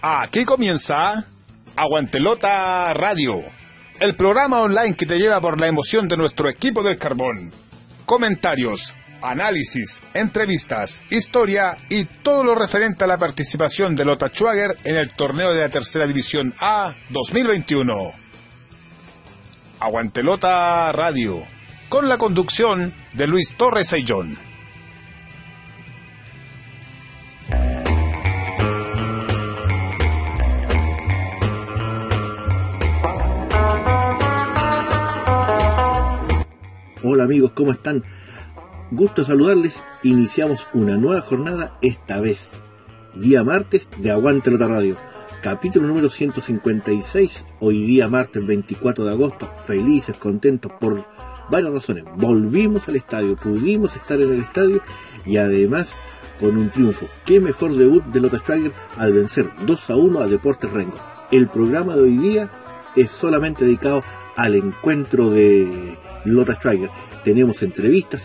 Aquí 0.00 0.44
comienza 0.44 1.26
Aguantelota 1.74 2.94
Radio, 2.94 3.42
el 3.98 4.14
programa 4.14 4.60
online 4.60 4.94
que 4.94 5.06
te 5.06 5.18
lleva 5.18 5.40
por 5.40 5.60
la 5.60 5.66
emoción 5.66 6.06
de 6.06 6.16
nuestro 6.16 6.48
equipo 6.48 6.84
del 6.84 6.98
carbón. 6.98 7.50
Comentarios, 8.06 8.94
análisis, 9.22 10.00
entrevistas, 10.14 11.02
historia 11.10 11.76
y 11.90 12.04
todo 12.04 12.44
lo 12.44 12.54
referente 12.54 13.02
a 13.02 13.08
la 13.08 13.18
participación 13.18 13.96
de 13.96 14.04
Lota 14.04 14.28
Schwager 14.28 14.78
en 14.84 14.96
el 14.96 15.10
torneo 15.10 15.52
de 15.52 15.62
la 15.62 15.68
Tercera 15.68 16.06
División 16.06 16.54
A 16.60 16.94
2021. 17.08 18.12
Aguantelota 19.80 20.92
Radio, 20.92 21.42
con 21.88 22.08
la 22.08 22.18
conducción 22.18 22.94
de 23.14 23.26
Luis 23.26 23.56
Torres 23.56 23.92
Ayllón. 23.92 24.47
Hola 37.10 37.24
amigos, 37.24 37.52
¿cómo 37.54 37.72
están? 37.72 38.04
Gusto 38.90 39.24
saludarles. 39.24 39.82
Iniciamos 40.02 40.68
una 40.74 40.98
nueva 40.98 41.22
jornada 41.22 41.78
esta 41.80 42.20
vez. 42.20 42.50
Día 43.14 43.42
martes 43.42 43.88
de 43.96 44.10
Aguante 44.10 44.50
Lota 44.50 44.68
Radio. 44.68 44.98
Capítulo 45.42 45.88
número 45.88 46.10
156. 46.10 47.46
Hoy 47.60 47.86
día 47.86 48.08
martes 48.08 48.46
24 48.46 49.06
de 49.06 49.10
agosto. 49.10 49.50
Felices, 49.56 50.16
contentos 50.16 50.70
por 50.78 51.06
varias 51.50 51.72
razones. 51.72 52.04
Volvimos 52.14 52.86
al 52.88 52.96
estadio, 52.96 53.36
pudimos 53.36 53.96
estar 53.96 54.20
en 54.20 54.34
el 54.34 54.42
estadio 54.42 54.82
y 55.24 55.38
además 55.38 55.96
con 56.38 56.58
un 56.58 56.70
triunfo. 56.70 57.08
Qué 57.24 57.40
mejor 57.40 57.74
debut 57.74 58.04
de 58.04 58.20
Lota 58.20 58.40
Schwager 58.40 58.72
al 58.98 59.14
vencer 59.14 59.50
2 59.64 59.88
a 59.88 59.96
1 59.96 60.20
a 60.20 60.26
Deportes 60.26 60.70
Rengo. 60.70 60.98
El 61.30 61.48
programa 61.48 61.96
de 61.96 62.02
hoy 62.02 62.18
día 62.18 62.50
es 62.96 63.10
solamente 63.10 63.64
dedicado 63.64 64.04
al 64.36 64.56
encuentro 64.56 65.30
de 65.30 65.96
Lota 66.34 66.54
Schweiger. 66.54 66.90
Tenemos 67.24 67.62
entrevistas, 67.62 68.22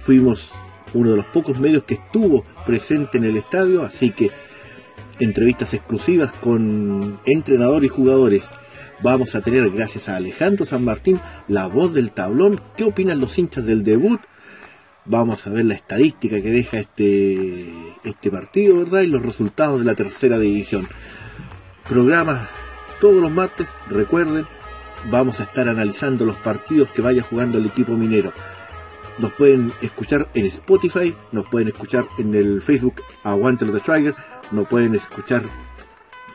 fuimos 0.00 0.52
uno 0.94 1.10
de 1.10 1.16
los 1.16 1.26
pocos 1.26 1.58
medios 1.58 1.84
que 1.84 1.94
estuvo 1.94 2.44
presente 2.66 3.18
en 3.18 3.24
el 3.24 3.36
estadio, 3.36 3.82
así 3.82 4.10
que 4.10 4.30
entrevistas 5.18 5.74
exclusivas 5.74 6.32
con 6.32 7.20
entrenadores 7.24 7.90
y 7.90 7.94
jugadores. 7.94 8.48
Vamos 9.00 9.34
a 9.34 9.40
tener, 9.40 9.70
gracias 9.70 10.08
a 10.08 10.16
Alejandro 10.16 10.66
San 10.66 10.84
Martín, 10.84 11.20
la 11.46 11.66
voz 11.66 11.94
del 11.94 12.10
tablón. 12.10 12.60
¿Qué 12.76 12.84
opinan 12.84 13.20
los 13.20 13.38
hinchas 13.38 13.64
del 13.64 13.84
debut? 13.84 14.20
Vamos 15.04 15.46
a 15.46 15.50
ver 15.50 15.64
la 15.64 15.74
estadística 15.74 16.42
que 16.42 16.50
deja 16.50 16.78
este, 16.78 17.72
este 18.04 18.30
partido, 18.30 18.78
¿verdad? 18.78 19.02
Y 19.02 19.06
los 19.06 19.22
resultados 19.22 19.78
de 19.78 19.86
la 19.86 19.94
tercera 19.94 20.38
división. 20.38 20.88
Programa 21.88 22.50
todos 23.00 23.22
los 23.22 23.30
martes, 23.30 23.68
recuerden, 23.88 24.46
vamos 25.10 25.40
a 25.40 25.44
estar 25.44 25.68
analizando 25.68 26.24
los 26.24 26.36
partidos 26.36 26.88
que 26.90 27.02
vaya 27.02 27.22
jugando 27.22 27.58
el 27.58 27.66
equipo 27.66 27.92
minero. 27.92 28.32
Nos 29.18 29.32
pueden 29.32 29.72
escuchar 29.80 30.28
en 30.34 30.46
Spotify, 30.46 31.16
nos 31.32 31.46
pueden 31.48 31.68
escuchar 31.68 32.06
en 32.18 32.34
el 32.34 32.62
Facebook 32.62 33.02
Aguante 33.24 33.66
Lota 33.66 33.80
Schweiger, 33.80 34.14
nos 34.52 34.68
pueden 34.68 34.94
escuchar 34.94 35.42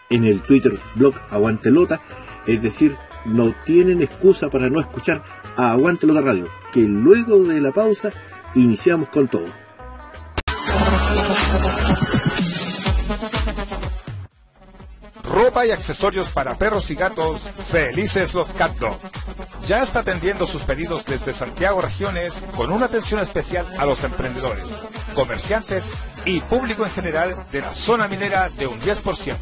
en 0.09 0.25
el 0.25 0.41
Twitter 0.41 0.79
blog 0.95 1.15
Aguante 1.29 1.71
Lota, 1.71 2.01
es 2.45 2.61
decir, 2.61 2.97
no 3.25 3.53
tienen 3.65 4.01
excusa 4.01 4.49
para 4.49 4.69
no 4.69 4.79
escuchar 4.79 5.23
a 5.55 5.71
Aguante 5.71 6.07
Lota 6.07 6.21
Radio, 6.21 6.49
que 6.71 6.81
luego 6.81 7.39
de 7.43 7.61
la 7.61 7.71
pausa 7.71 8.11
iniciamos 8.55 9.09
con 9.09 9.27
todo. 9.27 9.45
Ropa 15.43 15.65
y 15.65 15.71
accesorios 15.71 16.29
para 16.29 16.57
perros 16.57 16.89
y 16.89 16.95
gatos, 16.95 17.49
felices 17.67 18.33
los 18.33 18.53
Cat 18.53 18.77
Dog. 18.77 18.97
Ya 19.67 19.83
está 19.83 19.99
atendiendo 19.99 20.47
sus 20.47 20.61
pedidos 20.61 21.03
desde 21.05 21.33
Santiago 21.33 21.81
Regiones 21.81 22.41
con 22.55 22.71
una 22.71 22.85
atención 22.85 23.19
especial 23.19 23.67
a 23.77 23.85
los 23.85 24.05
emprendedores, 24.05 24.69
comerciantes 25.13 25.91
y 26.23 26.39
público 26.39 26.85
en 26.85 26.91
general 26.91 27.45
de 27.51 27.59
la 27.59 27.73
zona 27.73 28.07
minera 28.07 28.49
de 28.51 28.67
un 28.67 28.79
10%. 28.79 29.35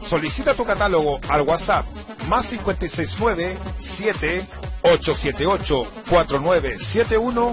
Solicita 0.00 0.54
tu 0.54 0.64
catálogo 0.64 1.18
al 1.28 1.40
WhatsApp 1.40 1.86
más 2.28 2.46
569 2.50 3.58
7 3.80 4.46
878 4.82 5.86
4971 6.08 7.52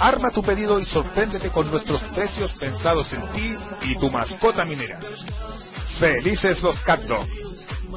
Arma 0.00 0.30
tu 0.30 0.42
pedido 0.42 0.78
y 0.78 0.84
sorpréndete 0.84 1.50
con 1.50 1.70
nuestros 1.70 2.02
precios 2.02 2.52
pensados 2.52 3.12
en 3.12 3.22
ti 3.32 3.56
y 3.82 3.96
tu 3.96 4.10
mascota 4.10 4.64
minera. 4.64 5.00
Felices 5.98 6.62
los 6.62 6.76
Cat 6.82 7.00
Dog, 7.08 7.26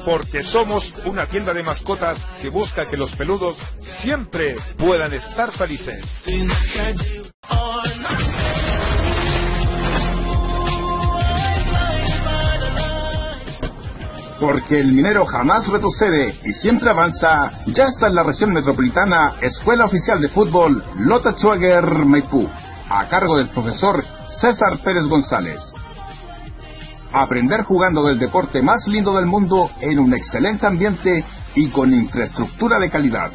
porque 0.04 0.42
somos 0.42 1.00
una 1.04 1.28
tienda 1.28 1.54
de 1.54 1.62
mascotas 1.62 2.26
que 2.40 2.48
busca 2.48 2.86
que 2.86 2.96
los 2.96 3.14
peludos 3.14 3.58
siempre 3.78 4.56
puedan 4.76 5.12
estar 5.12 5.52
felices. 5.52 6.24
Porque 14.40 14.80
el 14.80 14.92
minero 14.92 15.24
jamás 15.24 15.68
retrocede 15.68 16.34
y 16.44 16.52
siempre 16.52 16.90
avanza, 16.90 17.52
ya 17.66 17.84
está 17.84 18.08
en 18.08 18.16
la 18.16 18.24
región 18.24 18.52
metropolitana 18.52 19.34
Escuela 19.40 19.84
Oficial 19.84 20.20
de 20.20 20.28
Fútbol 20.28 20.82
Lota 20.98 21.34
Schwager 21.36 22.04
Maipú, 22.04 22.50
a 22.88 23.06
cargo 23.06 23.36
del 23.36 23.48
profesor 23.48 24.04
César 24.28 24.78
Pérez 24.78 25.06
González. 25.06 25.71
Aprender 27.12 27.62
jugando 27.62 28.06
del 28.06 28.18
deporte 28.18 28.62
más 28.62 28.88
lindo 28.88 29.14
del 29.14 29.26
mundo 29.26 29.70
en 29.80 29.98
un 29.98 30.14
excelente 30.14 30.66
ambiente 30.66 31.24
y 31.54 31.68
con 31.68 31.92
infraestructura 31.92 32.78
de 32.78 32.88
calidad. 32.88 33.30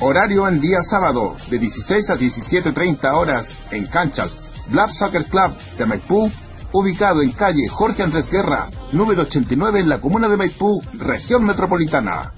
Horario 0.00 0.48
en 0.48 0.60
día 0.60 0.82
sábado 0.82 1.36
de 1.50 1.58
16 1.58 2.08
a 2.10 2.16
17.30 2.16 3.12
horas 3.12 3.54
en 3.70 3.86
canchas 3.86 4.38
Blab 4.68 4.90
Soccer 4.90 5.26
Club 5.26 5.52
de 5.76 5.84
Maipú, 5.84 6.30
ubicado 6.72 7.20
en 7.20 7.32
calle 7.32 7.68
Jorge 7.68 8.02
Andrés 8.02 8.30
Guerra, 8.30 8.68
número 8.92 9.22
89 9.22 9.80
en 9.80 9.88
la 9.90 10.00
comuna 10.00 10.28
de 10.28 10.36
Maipú, 10.36 10.82
región 10.94 11.44
metropolitana. 11.44 12.32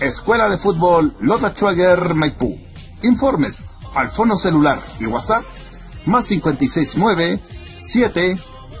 Escuela 0.00 0.50
de 0.50 0.58
Fútbol 0.58 1.14
Lota 1.20 1.54
Schwager 1.54 2.14
Maipú. 2.14 2.58
Informes 3.02 3.64
al 3.94 4.10
fono 4.10 4.36
celular 4.36 4.78
y 5.00 5.06
WhatsApp 5.06 5.44
más 6.04 6.26
569 6.26 7.38
7 7.92 8.38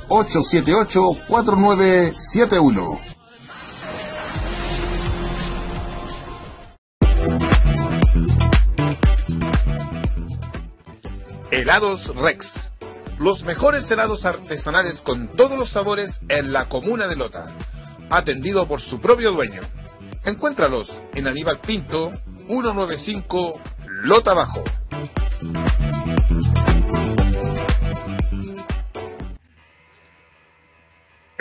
878 0.08 1.16
4971. 1.28 2.98
Helados 11.50 12.16
Rex. 12.16 12.58
Los 13.18 13.44
mejores 13.44 13.90
helados 13.90 14.24
artesanales 14.24 15.02
con 15.02 15.28
todos 15.28 15.58
los 15.58 15.68
sabores 15.68 16.20
en 16.30 16.54
la 16.54 16.70
comuna 16.70 17.06
de 17.06 17.16
Lota. 17.16 17.48
Atendido 18.08 18.66
por 18.66 18.80
su 18.80 18.98
propio 18.98 19.32
dueño. 19.32 19.60
Encuéntralos 20.24 20.98
en 21.14 21.26
Aníbal 21.26 21.60
Pinto, 21.60 22.12
195 22.48 23.60
Lota 24.04 24.32
Bajo. 24.32 24.64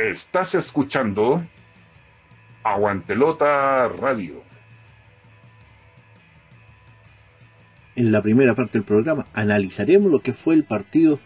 Estás 0.10 0.56
escuchando 0.56 1.46
Aguantelota 2.64 3.88
Radio. 3.88 4.42
En 7.96 8.12
la 8.12 8.24
primera 8.24 8.56
parte 8.56 8.80
del 8.80 8.84
programa 8.84 9.28
analizaremos 9.34 10.12
lo 10.12 10.22
que 10.22 10.34
fue 10.34 10.56
el 10.56 10.64
partido 10.64 11.20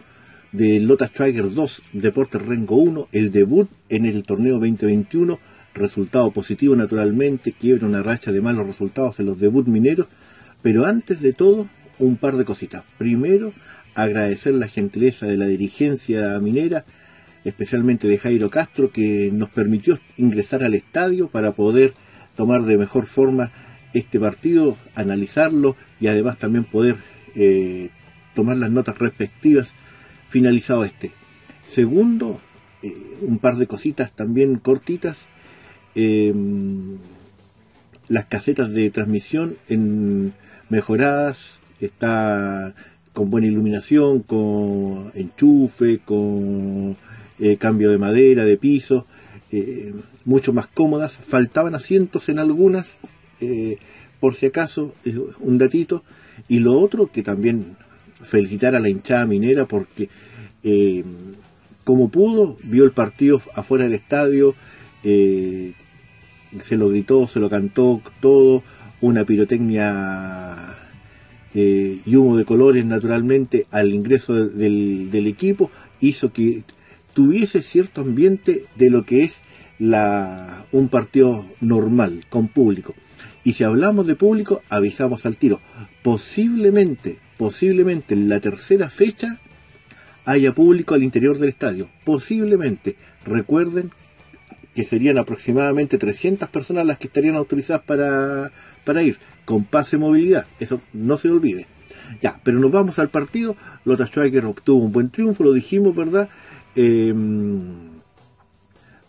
de 0.52 0.82
Lota 0.82 1.08
Schweiger 1.08 1.54
2, 1.54 1.84
Deportes 1.94 2.42
Rengo 2.42 2.76
1, 2.76 3.08
el 3.14 3.32
debut 3.32 3.70
en 3.88 4.06
el 4.06 4.24
torneo 4.24 4.56
2021, 4.56 5.40
resultado 5.74 6.32
positivo 6.32 6.76
naturalmente, 6.76 7.54
quiebra 7.54 7.88
una 7.88 8.04
racha 8.04 8.34
de 8.34 8.42
malos 8.42 8.68
resultados 8.68 9.22
en 9.22 9.28
los 9.28 9.40
debut 9.40 9.68
mineros, 9.68 10.08
pero 10.62 10.86
antes 10.86 11.22
de 11.22 11.32
todo, 11.32 11.70
un 11.98 12.18
par 12.18 12.36
de 12.36 12.44
cositas. 12.44 12.84
Primero, 12.98 13.54
agradecer 13.94 14.54
la 14.54 14.68
gentileza 14.68 15.28
de 15.28 15.38
la 15.38 15.46
dirigencia 15.46 16.38
minera, 16.42 16.84
especialmente 17.46 18.08
de 18.08 18.18
Jairo 18.18 18.50
Castro, 18.50 18.92
que 18.92 19.32
nos 19.32 19.50
permitió 19.50 20.00
ingresar 20.18 20.64
al 20.64 20.74
estadio 20.74 21.30
para 21.30 21.52
poder 21.52 21.94
tomar 22.36 22.64
de 22.64 22.78
mejor 22.78 23.06
forma 23.06 23.52
este 23.94 24.20
partido, 24.20 24.78
analizarlo 24.96 25.78
y 26.02 26.08
además 26.08 26.38
también 26.38 26.66
poder 26.66 26.98
eh, 27.36 27.90
tomar 28.34 28.58
las 28.58 28.72
notas 28.72 28.98
respectivas 29.00 29.74
finalizado 30.30 30.84
este. 30.84 31.12
Segundo, 31.70 32.42
eh, 32.84 32.94
un 33.22 33.40
par 33.40 33.56
de 33.56 33.68
cositas 33.68 34.12
también 34.12 34.58
cortitas. 34.58 35.28
Em, 35.96 36.98
las 38.10 38.26
casetas 38.26 38.72
de 38.72 38.90
transmisión 38.90 39.56
mejoradas, 40.70 41.60
está 41.80 42.76
con 43.14 43.30
buena 43.30 43.48
iluminación, 43.48 44.22
con 44.22 45.12
enchufe, 45.16 46.00
con 46.00 46.98
eh, 47.40 47.58
cambio 47.58 47.92
de 47.92 47.98
madera, 47.98 48.46
de 48.46 48.58
piso, 48.58 49.06
eh, 49.52 49.94
mucho 50.26 50.54
más 50.54 50.68
cómodas. 50.68 51.18
Faltaban 51.18 51.76
asientos 51.76 52.30
en 52.30 52.40
algunas, 52.40 52.98
por 54.20 54.36
si 54.36 54.48
acaso, 54.48 54.94
un 55.40 55.58
datito. 55.58 56.04
Y 56.48 56.60
lo 56.60 56.80
otro, 56.80 57.12
que 57.12 57.22
también 57.22 57.78
felicitar 58.22 58.76
a 58.76 58.80
la 58.80 58.90
hinchada 58.90 59.26
minera 59.26 59.66
porque 59.66 60.10
como 61.84 62.10
pudo, 62.10 62.58
vio 62.64 62.86
el 62.86 62.92
partido 62.92 63.40
afuera 63.54 63.84
del 63.84 63.94
estadio, 63.94 64.56
se 65.04 66.78
lo 66.78 66.90
gritó, 66.90 67.28
se 67.28 67.40
lo 67.40 67.50
cantó 67.50 68.02
todo, 68.20 68.64
una 69.02 69.26
pirotecnia 69.26 70.76
eh, 71.54 72.00
y 72.06 72.16
humo 72.16 72.38
de 72.38 72.46
colores 72.46 72.86
naturalmente 72.86 73.66
al 73.72 73.94
ingreso 73.94 74.34
del, 74.34 75.28
equipo 75.28 75.72
hizo 76.02 76.34
que 76.34 76.64
tuviese 77.16 77.64
cierto 77.64 78.02
ambiente 78.02 78.66
de 78.76 78.90
lo 78.92 79.06
que 79.06 79.24
es 79.24 79.42
la, 79.80 80.66
un 80.72 80.90
partido 80.90 81.46
normal, 81.62 82.26
con 82.30 82.50
público. 82.50 82.94
Y 83.44 83.54
si 83.54 83.64
hablamos 83.64 84.06
de 84.06 84.16
público, 84.16 84.62
avisamos 84.70 85.26
al 85.26 85.38
tiro. 85.38 85.62
Posiblemente, 86.04 87.18
posiblemente 87.38 88.14
en 88.14 88.30
la 88.30 88.40
tercera 88.40 88.90
fecha 88.90 89.40
haya 90.26 90.54
público 90.54 90.94
al 90.94 91.04
interior 91.04 91.40
del 91.40 91.50
estadio. 91.50 91.90
Posiblemente. 92.04 92.98
Recuerden 93.24 93.92
que 94.76 94.84
serían 94.84 95.18
aproximadamente 95.18 95.98
300 95.98 96.50
personas 96.50 96.86
las 96.86 96.98
que 96.98 97.08
estarían 97.08 97.36
autorizadas 97.36 97.84
para, 97.84 98.52
para 98.84 99.04
ir 99.04 99.18
con 99.46 99.64
pase 99.64 99.98
movilidad, 99.98 100.46
eso 100.60 100.82
no 100.92 101.18
se 101.18 101.30
olvide. 101.30 101.66
Ya, 102.22 102.40
pero 102.44 102.60
nos 102.60 102.72
vamos 102.72 103.00
al 103.00 103.10
partido. 103.10 103.56
Lota 103.84 104.06
Schweiger 104.06 104.46
obtuvo 104.46 104.84
un 104.84 104.92
buen 104.92 105.10
triunfo, 105.10 105.44
lo 105.44 105.54
dijimos, 105.54 105.96
¿verdad? 105.96 106.30
Em, 106.76 107.96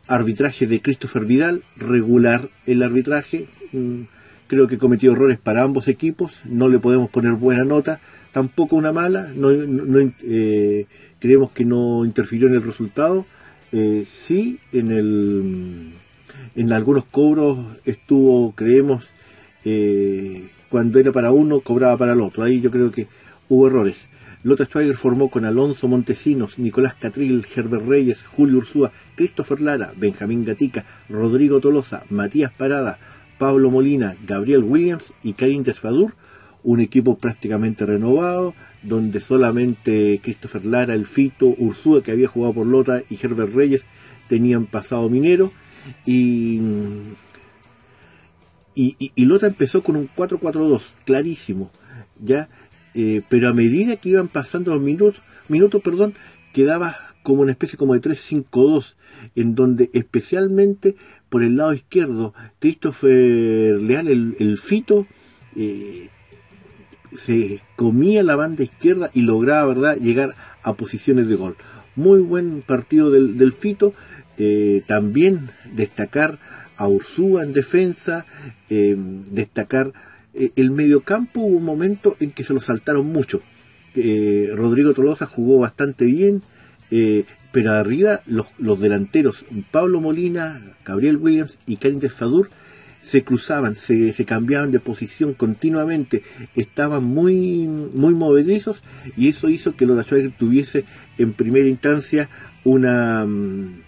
arbitraje 0.07 0.67
de 0.67 0.81
Christopher 0.81 1.25
Vidal, 1.25 1.63
regular 1.77 2.49
el 2.67 2.83
arbitraje. 2.83 3.49
Mm, 3.73 4.03
creo 4.47 4.69
que 4.69 4.79
cometió 4.79 5.13
errores 5.13 5.39
para 5.39 5.63
ambos 5.63 5.89
equipos, 5.89 6.41
no 6.45 6.69
le 6.69 6.79
podemos 6.79 7.11
poner 7.11 7.33
buena 7.33 7.65
nota, 7.65 8.01
tampoco 8.33 8.77
una 8.77 8.93
mala, 8.93 9.33
no, 9.35 9.51
eh, 9.51 10.87
creemos 11.19 11.51
que 11.51 11.65
no 11.65 12.05
interfirió 12.05 12.47
en 12.47 12.55
el 12.55 12.63
resultado. 12.63 13.27
Eh, 13.73 14.05
sí, 14.07 14.61
en, 14.73 14.93
el, 14.93 15.93
en 16.55 16.73
algunos 16.73 17.05
cobros 17.05 17.59
estuvo, 17.85 18.53
creemos, 18.53 19.09
eh, 19.65 20.45
cuando 20.69 21.01
era 21.01 21.11
para 21.11 21.33
uno, 21.33 21.61
cobraba 21.61 21.97
para 21.97 22.13
el 22.13 22.21
otro. 22.21 22.45
Ahí 22.45 22.61
yo 22.61 22.71
creo 22.71 22.93
que 22.93 23.09
hubo 23.49 23.67
errores. 23.67 24.09
Lota 24.47 24.65
Schweiger 24.65 24.97
formó 24.97 25.29
con 25.29 25.45
Alonso 25.45 25.89
Montesinos, 25.89 26.61
Nicolás 26.61 26.95
Catril, 26.95 27.45
Herbert 27.53 27.85
Reyes, 27.85 28.23
Julio 28.23 28.59
Ursúa, 28.59 28.93
Christopher 29.17 29.61
Lara, 29.61 29.93
Benjamín 29.97 30.45
Gatica, 30.45 30.85
Rodrigo 31.09 31.59
Tolosa, 31.59 32.05
Matías 32.11 32.53
Parada, 32.53 33.01
Pablo 33.39 33.73
Molina, 33.73 34.15
Gabriel 34.25 34.63
Williams 34.63 35.13
y 35.25 35.33
Karim 35.33 35.65
Desfadur, 35.65 36.15
un 36.63 36.79
equipo 36.79 37.19
prácticamente 37.19 37.87
renovado, 37.87 38.55
donde 38.85 39.19
solamente 39.21 40.21
Christopher 40.23 40.65
Lara, 40.65 40.95
El 40.95 41.07
Fito, 41.07 41.53
Ursúa, 41.59 42.05
que 42.05 42.13
había 42.13 42.29
jugado 42.29 42.55
por 42.55 42.69
Lota, 42.69 43.03
y 43.11 43.19
Herbert 43.21 43.53
Reyes 43.53 43.83
tenían 44.29 44.67
pasado 44.67 45.11
minero, 45.11 45.51
y 46.05 46.61
y, 48.77 49.25
Lota 49.25 49.47
empezó 49.47 49.83
con 49.83 49.97
un 49.97 50.09
4-4-2, 50.15 50.83
clarísimo, 51.07 51.71
¿ya? 52.23 52.49
Eh, 52.99 53.21
pero 53.29 53.51
a 53.51 53.53
medida 53.53 53.97
que 53.97 54.09
iban 54.09 54.27
pasando 54.27 54.73
los 54.73 54.81
minutos, 54.81 55.21
minutos 55.49 55.83
perdón, 55.83 56.15
quedaba 56.55 56.97
como 57.23 57.43
una 57.43 57.53
especie 57.53 57.77
como 57.77 57.93
de 57.93 58.01
3-5-2, 58.01 58.95
en 59.35 59.55
donde 59.55 59.91
especialmente 59.93 60.97
por 61.29 61.43
el 61.43 61.59
lado 61.59 61.75
izquierdo, 61.75 62.33
Christopher 62.59 63.79
Leal, 63.79 64.09
el, 64.09 64.59
Fito, 64.59 65.07
eh, 65.57 66.09
se 67.13 67.61
comía 67.77 68.23
la 68.23 68.37
banda 68.37 68.63
izquierda 68.63 69.11
y 69.13 69.21
lograba 69.21 69.67
¿verdad? 69.67 69.97
llegar 69.99 70.35
a 70.63 70.73
posiciones 70.73 71.29
de 71.29 71.35
gol. 71.35 71.57
Muy 71.97 72.21
buen 72.21 72.63
partido 72.63 73.11
del, 73.11 73.53
Fito, 73.53 73.93
eh, 74.39 74.83
también 74.87 75.51
destacar 75.71 76.39
a 76.79 76.89
Ursúa 76.89 77.43
en 77.43 77.53
defensa, 77.53 78.25
destacar 78.69 79.93
eh, 80.37 80.53
el 80.57 80.71
mediocampo 80.71 81.41
hubo 81.41 81.57
un 81.57 81.65
momento 81.65 82.17
en 82.21 82.31
que 82.31 82.45
se 82.45 82.55
lo 82.55 82.61
saltaron 82.61 83.07
mucho. 83.07 83.43
Eh, 83.95 84.51
Rodrigo 84.55 84.95
Tolosa 84.95 85.27
jugó 85.27 85.59
bastante 85.59 86.05
bien, 86.05 86.43
pero 87.51 87.73
arriba 87.73 88.21
los, 88.27 88.81
delanteros 88.81 89.45
Pablo 89.73 90.01
Molina, 90.01 90.63
Gabriel 90.85 91.17
Williams 91.17 91.59
y 91.67 91.79
Karim 91.79 92.01
Fadur 92.01 92.49
se 93.07 93.23
cruzaban, 93.23 93.77
se, 93.77 94.13
cambiaban 94.25 94.73
de 94.73 94.81
posición 94.81 95.33
continuamente, 95.33 96.25
estaban 96.57 97.05
muy, 97.05 97.67
muy 97.67 98.15
movedizos 98.15 98.83
y 99.17 99.29
eso 99.29 99.49
hizo 99.49 99.77
que 99.77 99.87
los 99.87 100.05
Schweiger 100.05 100.33
tuviese 100.37 100.85
en 101.17 101.33
primera 101.33 101.69
instancia 101.69 102.29
una... 102.65 103.25
Mm, 103.25 103.87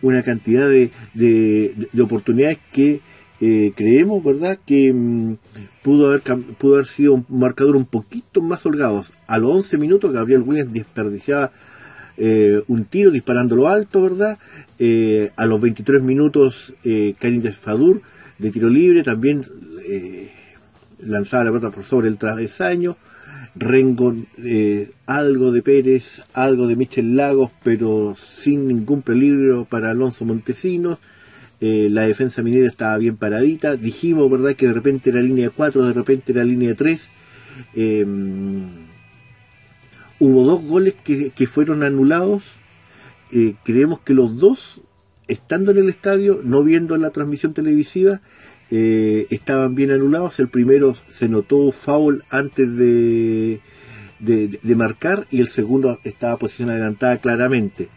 una 0.00 0.24
cantidad 0.24 0.68
de, 0.68 0.90
de, 1.14 2.02
oportunidades 2.02 2.58
que 2.72 3.00
eh, 3.42 3.72
creemos, 3.74 4.24
¿verdad?, 4.24 4.58
que 4.64 4.92
mm, 4.92 5.36
pudo, 5.82 6.06
haber, 6.06 6.22
pudo 6.22 6.74
haber 6.76 6.86
sido 6.86 7.14
un 7.14 7.26
marcador 7.28 7.76
un 7.76 7.84
poquito 7.84 8.40
más 8.40 8.64
holgado. 8.64 9.04
A 9.26 9.38
los 9.38 9.50
11 9.50 9.78
minutos 9.78 10.12
Gabriel 10.12 10.42
Williams 10.42 10.72
desperdiciaba 10.72 11.50
eh, 12.16 12.62
un 12.68 12.84
tiro 12.84 13.10
disparándolo 13.10 13.68
alto, 13.68 14.02
¿verdad? 14.02 14.38
Eh, 14.78 15.30
a 15.36 15.46
los 15.46 15.60
23 15.60 16.02
minutos 16.02 16.74
eh, 16.84 17.14
Karim 17.18 17.42
Fadur 17.52 18.02
de 18.38 18.50
tiro 18.50 18.68
libre 18.68 19.02
también 19.02 19.44
lanzaba 21.00 21.44
la 21.44 21.50
pelota 21.50 21.70
por 21.70 21.84
sobre 21.84 22.08
el 22.08 22.16
travesaño. 22.16 22.96
Rengo, 23.54 24.14
eh, 24.38 24.90
algo 25.06 25.52
de 25.52 25.62
Pérez, 25.62 26.22
algo 26.32 26.66
de 26.66 26.76
Michel 26.76 27.16
Lagos, 27.16 27.50
pero 27.62 28.16
sin 28.18 28.66
ningún 28.66 29.02
peligro 29.02 29.66
para 29.66 29.90
Alonso 29.90 30.24
Montesinos. 30.24 30.98
Eh, 31.64 31.88
la 31.88 32.02
defensa 32.02 32.42
minera 32.42 32.66
estaba 32.66 32.98
bien 32.98 33.16
paradita. 33.16 33.76
Dijimos, 33.76 34.28
¿verdad?, 34.28 34.56
que 34.56 34.66
de 34.66 34.72
repente 34.72 35.10
era 35.10 35.20
línea 35.20 35.48
4, 35.48 35.86
de 35.86 35.92
repente 35.92 36.32
era 36.32 36.42
línea 36.42 36.74
3. 36.74 37.10
Em, 37.76 38.64
hubo 40.18 40.44
dos 40.44 40.60
goles 40.64 40.94
que, 41.04 41.46
fueron 41.46 41.84
anulados. 41.84 42.42
Eh, 43.30 43.54
creemos 43.64 44.00
que 44.00 44.12
los 44.12 44.38
dos, 44.38 44.80
estando 45.28 45.70
en 45.70 45.78
el 45.78 45.88
estadio, 45.88 46.40
no 46.42 46.64
viendo 46.64 46.96
la 46.96 47.10
transmisión 47.10 47.54
televisiva, 47.54 48.22
eh, 48.72 49.28
estaban 49.30 49.76
bien 49.76 49.92
anulados. 49.92 50.40
El 50.40 50.48
primero 50.48 50.96
se 51.10 51.28
notó 51.28 51.70
foul 51.70 52.24
antes 52.28 52.76
de, 52.76 53.60
de, 54.18 54.74
marcar 54.74 55.28
y 55.30 55.38
el 55.38 55.46
segundo 55.46 56.00
estaba 56.02 56.38
posición 56.38 56.70
adelantada 56.70 57.18
claramente. 57.18 57.88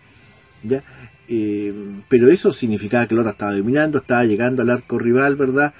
¿ya? 0.61 0.83
Eh, 1.27 1.73
pero 2.07 2.29
eso 2.29 2.53
significaba 2.53 3.07
que 3.07 3.15
el 3.15 3.19
otro 3.19 3.31
estaba 3.31 3.55
dominando, 3.55 3.97
estaba 3.97 4.25
llegando 4.25 4.61
al 4.61 4.69
arco 4.69 4.99
rival, 4.99 5.35
¿verdad? 5.35 5.73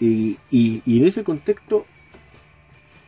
Y, 0.00 0.38
y, 0.50 0.82
en 0.86 1.04
ese 1.04 1.24
contexto, 1.24 1.86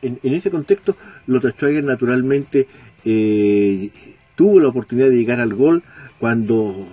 en, 0.01 0.19
ese 0.23 0.51
contexto, 0.51 0.95
Lota 1.27 1.49
Schwager 1.51 1.83
naturalmente 1.83 2.67
eh, 3.03 3.91
tuvo 4.35 4.59
la 4.59 4.69
oportunidad 4.69 5.09
de 5.09 5.17
llegar 5.17 5.39
al 5.39 5.53
gol 5.53 5.83
cuando 6.19 6.87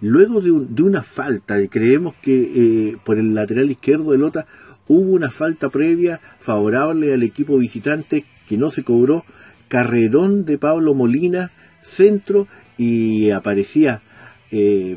Luego 0.00 0.42
de, 0.42 0.82
una 0.82 1.02
falta, 1.02 1.56
creemos 1.68 2.14
que 2.20 2.50
eh, 2.54 2.96
por 3.02 3.18
el 3.18 3.34
lateral 3.34 3.70
izquierdo 3.70 4.12
de 4.12 4.18
Lota 4.18 4.46
hubo 4.88 5.12
una 5.12 5.30
falta 5.30 5.70
previa 5.70 6.20
favorable 6.38 7.14
al 7.14 7.22
equipo 7.22 7.56
visitante 7.56 8.26
que 8.46 8.58
no 8.58 8.70
se 8.70 8.84
cobró, 8.84 9.24
carrerón 9.68 10.44
de 10.44 10.58
Pablo 10.58 10.94
Molina, 10.94 11.50
centro, 11.80 12.46
y 12.76 13.30
aparecía 13.30 14.02
eh, 14.50 14.96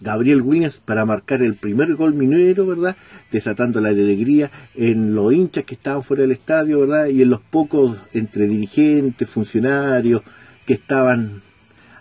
Gabriel 0.00 0.42
Williams 0.42 0.76
para 0.76 1.06
marcar 1.06 1.42
el 1.42 1.54
primer 1.54 1.94
gol 1.94 2.14
minero, 2.14 2.66
¿verdad? 2.66 2.96
Desatando 3.32 3.80
la 3.80 3.88
alegría 3.88 4.50
en 4.74 5.14
los 5.14 5.32
hinchas 5.32 5.64
que 5.64 5.74
estaban 5.74 6.02
fuera 6.02 6.22
del 6.22 6.32
estadio, 6.32 6.80
¿verdad? 6.80 7.06
Y 7.06 7.22
en 7.22 7.30
los 7.30 7.40
pocos 7.40 7.96
entre 8.12 8.46
dirigentes, 8.46 9.28
funcionarios 9.28 10.22
que 10.66 10.74
estaban 10.74 11.42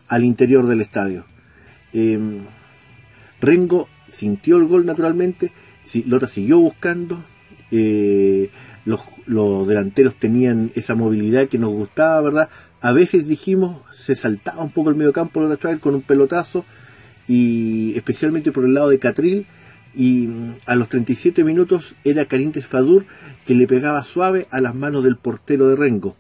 al 0.08 0.24
interior 0.24 0.68
del 0.68 0.82
estadio. 0.82 1.26
Em, 1.94 2.42
Rengo 3.40 3.88
sintió 4.12 4.58
el 4.58 4.66
gol 4.66 4.86
naturalmente, 4.86 5.52
Lota 6.06 6.28
siguió 6.28 6.60
buscando, 6.60 7.24
eh, 7.72 8.50
los, 8.86 9.02
delanteros 9.68 10.16
tenían 10.16 10.72
esa 10.76 10.96
movilidad 10.96 11.48
que 11.48 11.58
nos 11.58 11.70
gustaba, 11.70 12.22
¿verdad? 12.22 12.50
A 12.86 12.94
veces 12.94 13.28
dijimos, 13.28 13.82
se 13.96 14.16
saltaba 14.16 14.62
un 14.62 14.70
poco 14.70 14.92
el 14.92 14.96
medio 14.96 15.12
campo 15.12 15.42
Lota 15.42 15.76
con 15.80 15.96
un 15.96 16.04
pelotazo, 16.04 16.66
y 17.28 17.96
especialmente 17.96 18.52
por 18.52 18.64
el 18.64 18.76
lado 18.76 18.90
de 18.90 19.00
Catril, 19.00 19.48
y 19.96 20.28
mm, 20.28 20.58
a 20.68 20.76
los 20.76 20.88
37 20.90 21.44
minutos 21.44 21.96
era 22.04 22.26
Carintes 22.26 22.68
Fadur 22.68 23.08
que 23.48 23.56
le 23.56 23.66
pegaba 23.66 24.04
suave 24.04 24.46
a 24.52 24.62
las 24.62 24.76
manos 24.76 25.04
del 25.04 25.18
portero 25.18 25.68
de 25.68 25.76
Rengo. 25.76 26.16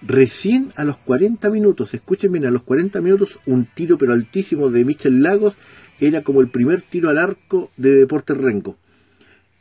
Recién 0.00 0.72
a 0.76 0.84
los 0.84 0.96
40 0.96 1.50
minutos, 1.50 1.92
escuchen 1.92 2.32
bien, 2.32 2.46
a 2.46 2.50
los 2.50 2.62
40 2.62 3.02
minutos, 3.02 3.38
un 3.44 3.66
tiro 3.66 3.98
pero 3.98 4.14
altísimo 4.14 4.70
de 4.70 4.86
Michel 4.86 5.22
Lagos 5.22 5.56
era 6.00 6.22
como 6.22 6.40
el 6.40 6.48
primer 6.48 6.80
tiro 6.80 7.10
al 7.10 7.18
arco 7.18 7.70
de 7.76 7.96
Deportes 7.96 8.38
Rengo. 8.38 8.78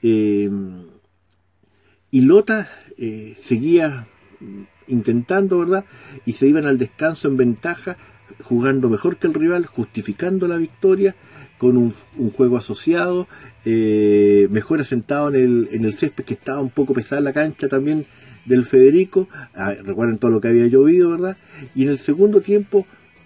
Eh, 0.02 0.50
y 2.10 2.22
Lota 2.22 2.70
eh, 2.98 3.34
seguía 3.36 4.08
intentando, 4.88 5.60
¿verdad? 5.60 5.86
Y 6.26 6.34
se 6.34 6.48
iban 6.48 6.66
al 6.66 6.78
descanso 6.78 7.28
en 7.28 7.38
ventaja, 7.38 7.98
jugando 8.44 8.90
mejor 8.90 9.18
que 9.18 9.28
el 9.28 9.34
rival, 9.34 9.66
justificando 9.66 10.48
la 10.48 10.58
victoria 10.58 11.16
con 11.58 11.78
un, 11.78 11.92
juego 12.32 12.58
asociado, 12.58 13.28
eh, 13.66 14.48
mejor 14.52 14.80
asentado 14.80 15.30
en 15.30 15.36
el, 15.36 15.70
en 15.72 15.86
el 15.86 15.94
césped 15.94 16.24
que 16.24 16.36
estaba 16.36 16.62
un 16.62 16.70
poco 16.70 16.94
pesada 16.94 17.22
la 17.22 17.34
cancha 17.34 17.68
también 17.68 18.06
del 18.46 18.66
Federico, 18.66 19.28
ah, 19.56 19.74
recuerden 19.84 20.18
todo 20.18 20.32
lo 20.32 20.42
que 20.42 20.48
había 20.48 20.68
llovido, 20.68 21.12
¿verdad? 21.12 21.38
Y 21.76 21.84
en 21.84 21.90
el 21.90 21.98
segundo 21.98 22.42
tiempo 22.42 22.86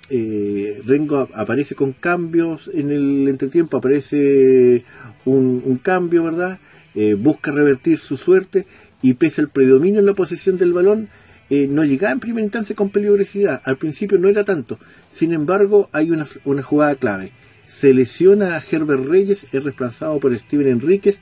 eh, 0.09 0.81
Rengo 0.85 1.29
aparece 1.33 1.75
con 1.75 1.93
cambios, 1.93 2.69
en 2.73 2.91
el 2.91 3.27
entretiempo 3.29 3.77
aparece 3.77 4.83
un, 5.23 5.79
cambio, 5.81 6.23
¿verdad? 6.23 6.59
Eh, 6.95 7.13
busca 7.13 7.51
revertir 7.51 7.99
su 7.99 8.17
suerte 8.17 8.65
y 9.01 9.13
pese 9.13 9.39
al 9.39 9.47
predominio 9.47 9.99
en 9.99 10.05
la 10.05 10.13
posesión 10.13 10.57
del 10.57 10.73
balón, 10.73 11.07
eh, 11.51 11.67
no 11.67 11.83
llegaba 11.83 12.13
en 12.13 12.19
primera 12.19 12.43
instancia 12.43 12.75
con 12.75 12.89
peligrosidad. 12.89 13.61
Al 13.63 13.77
principio 13.77 14.17
no 14.17 14.27
era 14.27 14.43
tanto. 14.43 14.79
Sin 15.11 15.33
embargo, 15.33 15.87
hay 15.91 16.09
una, 16.09 16.25
una 16.45 16.63
jugada 16.63 16.95
clave. 16.95 17.31
Se 17.67 17.93
lesiona 17.93 18.55
a 18.55 18.63
Herbert 18.67 19.05
Reyes, 19.05 19.45
es 19.51 19.63
reemplazado 19.63 20.19
por 20.19 20.37
Steven 20.37 20.67
Enríquez, 20.67 21.19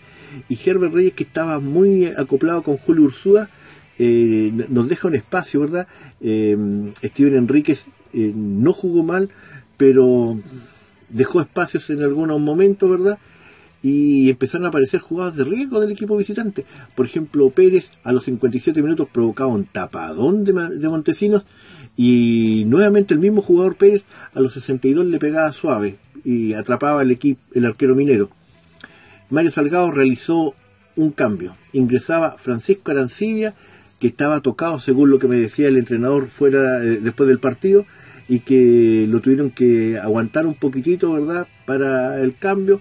y 0.47 0.57
Herbert 0.63 0.93
Reyes, 0.93 1.13
que 1.13 1.23
estaba 1.23 1.59
muy 1.59 2.05
acoplado 2.05 2.63
con 2.63 2.77
Julio 2.77 3.03
Ursúa, 3.03 3.49
nos 3.99 4.87
deja 4.87 5.09
un 5.09 5.15
espacio, 5.15 5.59
¿verdad? 5.59 5.87
Steven 6.21 7.35
Enríquez 7.35 7.85
eh, 8.13 8.31
no 8.35 8.73
jugó 8.73 9.03
mal, 9.03 9.29
pero 9.77 10.39
dejó 11.09 11.41
espacios 11.41 11.89
en 11.89 12.01
algunos 12.01 12.39
momentos, 12.39 12.89
¿verdad? 12.89 13.19
Y 13.81 14.29
empezaron 14.29 14.65
a 14.65 14.69
aparecer 14.69 14.99
jugadas 14.99 15.35
de 15.35 15.45
riesgo 15.45 15.79
del 15.79 15.91
equipo 15.91 16.17
visitante. 16.17 16.65
Por 16.95 17.05
ejemplo, 17.05 17.49
Pérez 17.49 17.91
a 18.03 18.11
los 18.11 18.25
57 18.25 18.81
minutos 18.81 19.07
provocaba 19.11 19.49
un 19.49 19.65
tapadón 19.65 20.43
de, 20.43 20.89
Montesinos 20.89 21.45
y 21.95 22.65
nuevamente 22.67 23.13
el 23.13 23.19
mismo 23.19 23.41
jugador 23.41 23.75
Pérez 23.75 24.03
a 24.33 24.41
los 24.41 24.53
62 24.53 25.05
le 25.05 25.19
pegaba 25.19 25.51
suave 25.53 25.97
y 26.25 26.53
atrapaba 26.53 27.01
el 27.01 27.11
equipo, 27.11 27.41
el 27.53 27.65
arquero 27.65 27.95
minero. 27.95 28.29
Mario 29.29 29.51
Salgado 29.51 29.91
realizó 29.91 30.55
un 30.95 31.11
cambio. 31.11 31.55
Ingresaba 31.71 32.31
Francisco 32.37 32.91
Arancibia, 32.91 33.53
que 33.99 34.07
estaba 34.07 34.41
tocado 34.41 34.79
según 34.79 35.09
lo 35.09 35.19
que 35.19 35.27
me 35.27 35.37
decía 35.37 35.67
el 35.67 35.77
entrenador 35.77 36.29
fuera 36.29 36.83
eh, 36.83 36.99
después 37.01 37.27
del 37.29 37.39
partido, 37.39 37.85
y 38.27 38.41
que 38.41 39.05
lo 39.09 39.21
tuvieron 39.21 39.49
que 39.49 39.97
aguantar 39.97 40.45
un 40.45 40.53
poquitito, 40.53 41.13
¿verdad?, 41.13 41.47
para 41.65 42.21
el 42.21 42.35
cambio. 42.37 42.79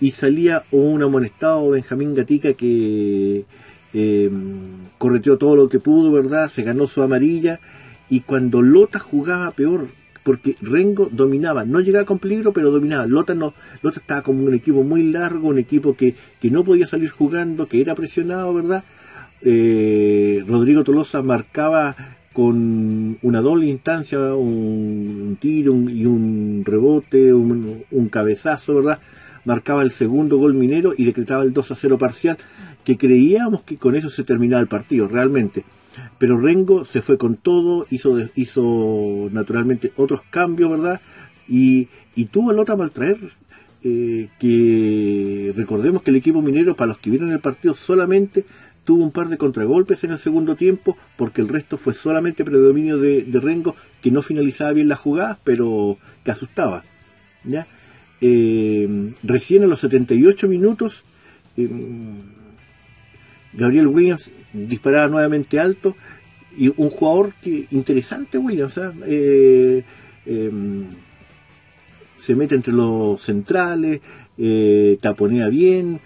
Y 0.00 0.10
salía 0.10 0.64
un 0.70 1.02
amonestado 1.02 1.70
Benjamín 1.70 2.14
Gatica 2.14 2.54
que 2.54 3.44
eh, 3.92 4.30
correteó 4.98 5.38
todo 5.38 5.56
lo 5.56 5.68
que 5.68 5.80
pudo, 5.80 6.12
¿verdad? 6.12 6.48
Se 6.48 6.62
ganó 6.62 6.86
su 6.86 7.02
amarilla. 7.02 7.60
Y 8.08 8.20
cuando 8.20 8.62
Lota 8.62 8.98
jugaba 8.98 9.50
peor, 9.50 9.88
porque 10.22 10.56
Rengo 10.60 11.08
dominaba, 11.10 11.64
no 11.64 11.80
llegaba 11.80 12.04
con 12.04 12.18
peligro, 12.18 12.52
pero 12.52 12.70
dominaba. 12.70 13.06
Lota 13.06 13.34
no, 13.34 13.54
Lota 13.82 14.00
estaba 14.00 14.22
como 14.22 14.44
un 14.44 14.54
equipo 14.54 14.82
muy 14.82 15.04
largo, 15.04 15.48
un 15.48 15.58
equipo 15.58 15.96
que, 15.96 16.14
que 16.40 16.50
no 16.50 16.64
podía 16.64 16.86
salir 16.86 17.10
jugando, 17.10 17.66
que 17.66 17.80
era 17.80 17.94
presionado, 17.94 18.52
¿verdad? 18.52 18.84
Eh, 19.42 20.42
Rodrigo 20.46 20.82
Tolosa 20.82 21.22
marcaba 21.22 21.94
con 22.32 23.18
una 23.22 23.40
doble 23.40 23.66
instancia, 23.66 24.34
un, 24.34 25.38
tiro 25.40 25.72
y 25.88 26.04
un 26.04 26.64
rebote, 26.66 27.32
un, 27.32 28.08
cabezazo, 28.10 28.74
¿verdad? 28.74 28.98
Marcaba 29.46 29.82
el 29.82 29.90
segundo 29.90 30.36
gol 30.36 30.52
minero 30.52 30.92
y 30.96 31.04
decretaba 31.04 31.42
el 31.42 31.54
2 31.54 31.70
a 31.70 31.74
0 31.74 31.96
parcial, 31.96 32.36
que 32.84 32.98
creíamos 32.98 33.62
que 33.62 33.78
con 33.78 33.96
eso 33.96 34.10
se 34.10 34.24
terminaba 34.24 34.60
el 34.60 34.68
partido, 34.68 35.08
realmente. 35.08 35.64
Pero 36.18 36.38
Rengo 36.38 36.84
se 36.84 37.00
fue 37.00 37.16
con 37.16 37.36
todo, 37.36 37.86
hizo, 37.90 38.18
hizo 38.34 39.30
naturalmente 39.32 39.92
otros 39.96 40.20
cambios, 40.28 40.70
¿verdad? 40.70 41.00
Y, 41.48 41.88
y 42.14 42.26
tuvo 42.26 42.50
el 42.50 42.58
otro 42.58 42.76
maltraer, 42.76 43.16
eh, 43.88 44.30
que 44.40 45.52
recordemos 45.56 46.02
que 46.02 46.10
el 46.10 46.16
equipo 46.16 46.42
minero, 46.42 46.74
para 46.74 46.88
los 46.88 46.98
que 46.98 47.08
vieron 47.08 47.30
el 47.30 47.38
partido, 47.38 47.76
solamente 47.76 48.44
tuvo 48.84 49.04
un 49.04 49.12
par 49.12 49.28
de 49.28 49.36
contragolpes 49.36 50.02
en 50.04 50.10
el 50.10 50.18
segundo 50.18 50.56
tiempo, 50.56 50.96
porque 51.16 51.40
el 51.40 51.48
resto 51.48 51.76
fue 51.76 51.94
solamente 51.94 52.44
predominio 52.44 52.98
de, 52.98 53.26
Rengo, 53.34 53.76
que 54.02 54.10
no 54.10 54.22
finalizaba 54.22 54.72
bien 54.72 54.88
las 54.88 54.98
jugadas, 54.98 55.38
pero 55.44 55.98
que 56.24 56.30
asustaba. 56.30 56.84
¿ya? 57.44 57.66
Eh, 58.20 59.10
recién 59.22 59.64
a 59.64 59.66
los 59.66 59.80
78 59.80 60.48
minutos, 60.48 61.04
eh, 61.56 61.68
Gabriel 63.52 63.88
Williams 63.88 64.30
disparaba 64.52 65.08
nuevamente 65.08 65.60
alto, 65.60 65.96
y 66.56 66.68
un 66.68 66.88
jugador 66.88 67.34
que 67.42 67.66
interesante, 67.70 68.38
Williams, 68.38 68.80
¿eh? 69.06 69.84
se 72.18 72.34
mete 72.34 72.54
entre 72.54 72.72
los 72.72 73.22
centrales, 73.22 74.00
taponea 75.00 75.48
bien, 75.50 76.00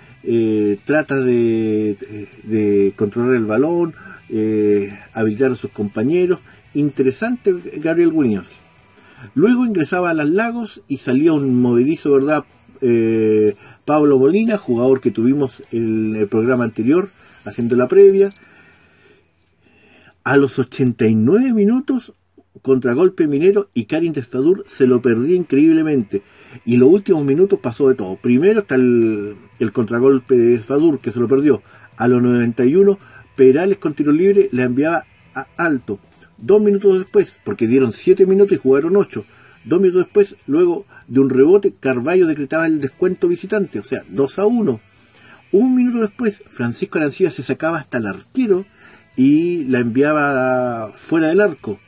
trata 0.84 1.20
de, 1.20 2.92
controlar 2.96 3.36
el 3.36 3.46
balón, 3.46 3.94
habilitar 5.14 5.52
a 5.52 5.56
sus 5.56 5.70
compañeros. 5.70 6.40
Interesante 6.74 7.54
Gabriel 7.76 8.12
Williams. 8.12 8.50
Luego 9.34 9.66
ingresaba 9.66 10.10
a 10.10 10.14
las 10.14 10.28
Lagos 10.28 10.82
y 10.88 10.98
salía 10.98 11.32
un 11.32 11.60
movedizo, 11.60 12.12
¿verdad? 12.12 12.44
Eh, 12.80 13.54
Pablo 13.84 14.18
Molina, 14.18 14.56
jugador 14.56 15.00
que 15.00 15.10
tuvimos 15.10 15.62
en 15.72 16.16
el 16.16 16.28
programa 16.28 16.64
anterior, 16.64 17.10
haciendo 17.44 17.76
la 17.76 17.88
previa. 17.88 18.30
A 20.24 20.36
los 20.36 20.58
89 20.58 21.52
minutos, 21.52 22.12
contragolpe 22.62 23.26
minero 23.26 23.68
y 23.74 23.84
Karin 23.84 24.12
Testadur 24.12 24.64
se 24.68 24.86
lo 24.86 25.00
perdía 25.02 25.36
increíblemente. 25.36 26.22
Y 26.64 26.76
los 26.76 26.88
últimos 26.88 27.24
minutos 27.24 27.58
pasó 27.60 27.88
de 27.88 27.94
todo. 27.94 28.16
Primero 28.16 28.60
está 28.60 28.74
el, 28.74 29.36
contragolpe 29.72 30.36
de 30.36 30.58
Fadur, 30.58 31.00
que 31.00 31.12
se 31.12 31.20
lo 31.20 31.28
perdió. 31.28 31.62
A 31.96 32.08
los 32.08 32.22
91, 32.22 32.98
Perales 33.36 33.78
con 33.78 33.94
tiro 33.94 34.12
libre 34.12 34.48
le 34.52 34.62
enviaba 34.62 35.04
a 35.34 35.46
alto. 35.56 35.98
Dos 36.40 36.60
minutos 36.60 36.98
después, 36.98 37.38
porque 37.44 37.66
dieron 37.66 37.92
siete 37.92 38.26
minutos 38.26 38.56
y 38.56 38.60
jugaron 38.60 38.96
ocho. 38.96 39.24
Dos 39.64 39.80
minutos 39.80 40.04
después, 40.04 40.36
luego 40.46 40.86
de 41.06 41.20
un 41.20 41.28
rebote, 41.28 41.74
Carballo 41.78 42.26
decretaba 42.26 42.66
el 42.66 42.80
descuento 42.80 43.28
visitante, 43.28 43.78
o 43.78 43.84
sea, 43.84 44.02
2 44.08 44.38
a 44.38 44.46
1. 44.46 44.80
Un 45.52 45.74
minuto 45.74 45.98
después, 45.98 46.42
Francisco 46.48 46.98
Arancía 46.98 47.30
se 47.30 47.42
sacaba 47.42 47.78
hasta 47.78 47.98
el 47.98 48.06
arquero 48.06 48.64
y 49.16 49.64
la 49.64 49.80
enviaba 49.80 50.92
fuera 50.94 51.26
del 51.26 51.40
arco. 51.40 51.78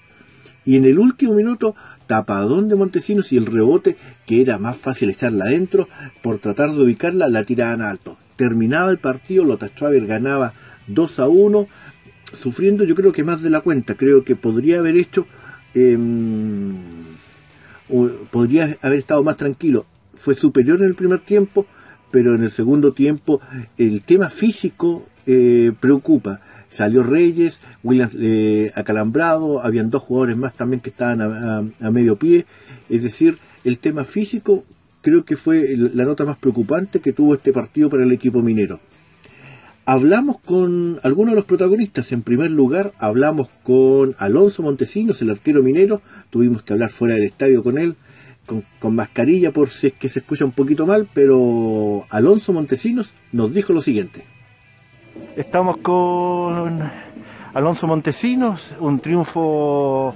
Y 0.64 0.76
en 0.76 0.84
el 0.84 0.98
último 0.98 1.34
minuto, 1.34 1.74
tapadón 2.06 2.68
de 2.68 2.76
Montesinos 2.76 3.32
y 3.32 3.36
el 3.36 3.46
rebote, 3.46 3.96
que 4.26 4.42
era 4.42 4.58
más 4.58 4.76
fácil 4.76 5.10
echarla 5.10 5.46
adentro, 5.46 5.88
por 6.22 6.38
tratar 6.38 6.72
de 6.72 6.82
ubicarla, 6.82 7.28
la 7.28 7.44
tiraban 7.44 7.80
alto. 7.80 8.18
Terminaba 8.36 8.90
el 8.90 8.98
partido, 8.98 9.44
Lota 9.44 9.68
Traver 9.68 10.06
ganaba 10.06 10.52
2 10.88 11.20
a 11.20 11.28
1, 11.28 11.68
sufriendo 12.32 12.84
yo 12.84 12.94
creo 12.94 13.12
que 13.12 13.24
más 13.24 13.42
de 13.42 13.50
la 13.50 13.60
cuenta. 13.60 13.94
Creo 13.94 14.24
que 14.24 14.36
podría 14.36 14.78
haber 14.78 14.96
hecho, 14.96 15.26
em, 15.74 16.74
podría 18.30 18.76
haber 18.82 18.98
estado 18.98 19.22
más 19.22 19.36
tranquilo. 19.36 19.86
Fue 20.14 20.34
superior 20.34 20.80
en 20.80 20.86
el 20.86 20.94
primer 20.94 21.20
tiempo, 21.20 21.66
pero 22.10 22.34
en 22.34 22.42
el 22.42 22.50
segundo 22.50 22.92
tiempo 22.92 23.40
el 23.78 24.02
tema 24.02 24.30
físico 24.30 25.06
eh, 25.26 25.72
preocupa 25.80 26.40
salió 26.72 27.02
Reyes, 27.02 27.60
Williams 27.82 28.16
eh, 28.18 28.72
acalambrado, 28.74 29.62
habían 29.62 29.90
dos 29.90 30.02
jugadores 30.02 30.36
más 30.36 30.54
también 30.54 30.80
que 30.80 30.90
estaban 30.90 31.20
a, 31.20 31.90
medio 31.90 32.16
pie, 32.16 32.46
es 32.88 33.02
decir, 33.02 33.38
el 33.64 33.78
tema 33.78 34.04
físico 34.04 34.64
creo 35.02 35.24
que 35.24 35.36
fue 35.36 35.76
la 35.76 36.04
nota 36.04 36.24
más 36.24 36.38
preocupante 36.38 37.00
que 37.00 37.12
tuvo 37.12 37.34
este 37.34 37.52
partido 37.52 37.90
para 37.90 38.04
el 38.04 38.12
equipo 38.12 38.40
minero. 38.40 38.80
Hablamos 39.84 40.38
con 40.38 41.00
algunos 41.02 41.32
de 41.32 41.36
los 41.36 41.44
protagonistas. 41.44 42.12
En 42.12 42.22
primer 42.22 42.52
lugar, 42.52 42.92
hablamos 43.00 43.48
con 43.64 44.14
Alonso 44.18 44.62
Montesinos, 44.62 45.20
el 45.22 45.30
arquero 45.30 45.60
minero. 45.60 46.02
Tuvimos 46.30 46.62
que 46.62 46.72
hablar 46.72 46.90
fuera 46.90 47.14
del 47.14 47.24
estadio 47.24 47.64
con 47.64 47.78
él, 47.78 47.96
con, 48.46 48.94
mascarilla 48.94 49.50
por 49.50 49.70
si 49.70 49.88
es 49.88 49.92
que 49.94 50.08
se 50.08 50.20
escucha 50.20 50.44
un 50.44 50.52
poquito 50.52 50.86
mal, 50.86 51.08
pero 51.12 52.06
Alonso 52.10 52.52
Montesinos 52.52 53.12
nos 53.32 53.52
dijo 53.52 53.72
lo 53.72 53.82
siguiente. 53.82 54.24
Estamos 55.34 55.78
con 55.78 56.80
Alonso 57.52 57.88
Montesinos, 57.88 58.74
un 58.78 59.00
triunfo 59.00 60.14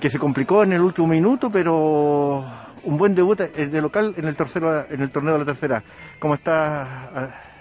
que 0.00 0.10
se 0.10 0.18
complicó 0.18 0.64
en 0.64 0.72
el 0.72 0.80
último 0.80 1.06
minuto, 1.06 1.48
pero 1.48 2.44
un 2.82 2.96
buen 2.96 3.14
debut 3.14 3.38
de 3.38 3.80
local 3.80 4.14
en 4.16 4.24
el 4.24 4.34
tercero 4.34 4.84
en 4.90 5.00
el 5.00 5.10
torneo 5.10 5.34
de 5.34 5.38
la 5.38 5.44
tercera. 5.44 5.84
¿Cómo 6.18 6.34
estás 6.34 6.88
ah, 7.14 7.55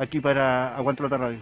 aquí 0.00 0.20
para 0.20 0.74
Aguante 0.76 1.02
la 1.08 1.16
Radio? 1.16 1.38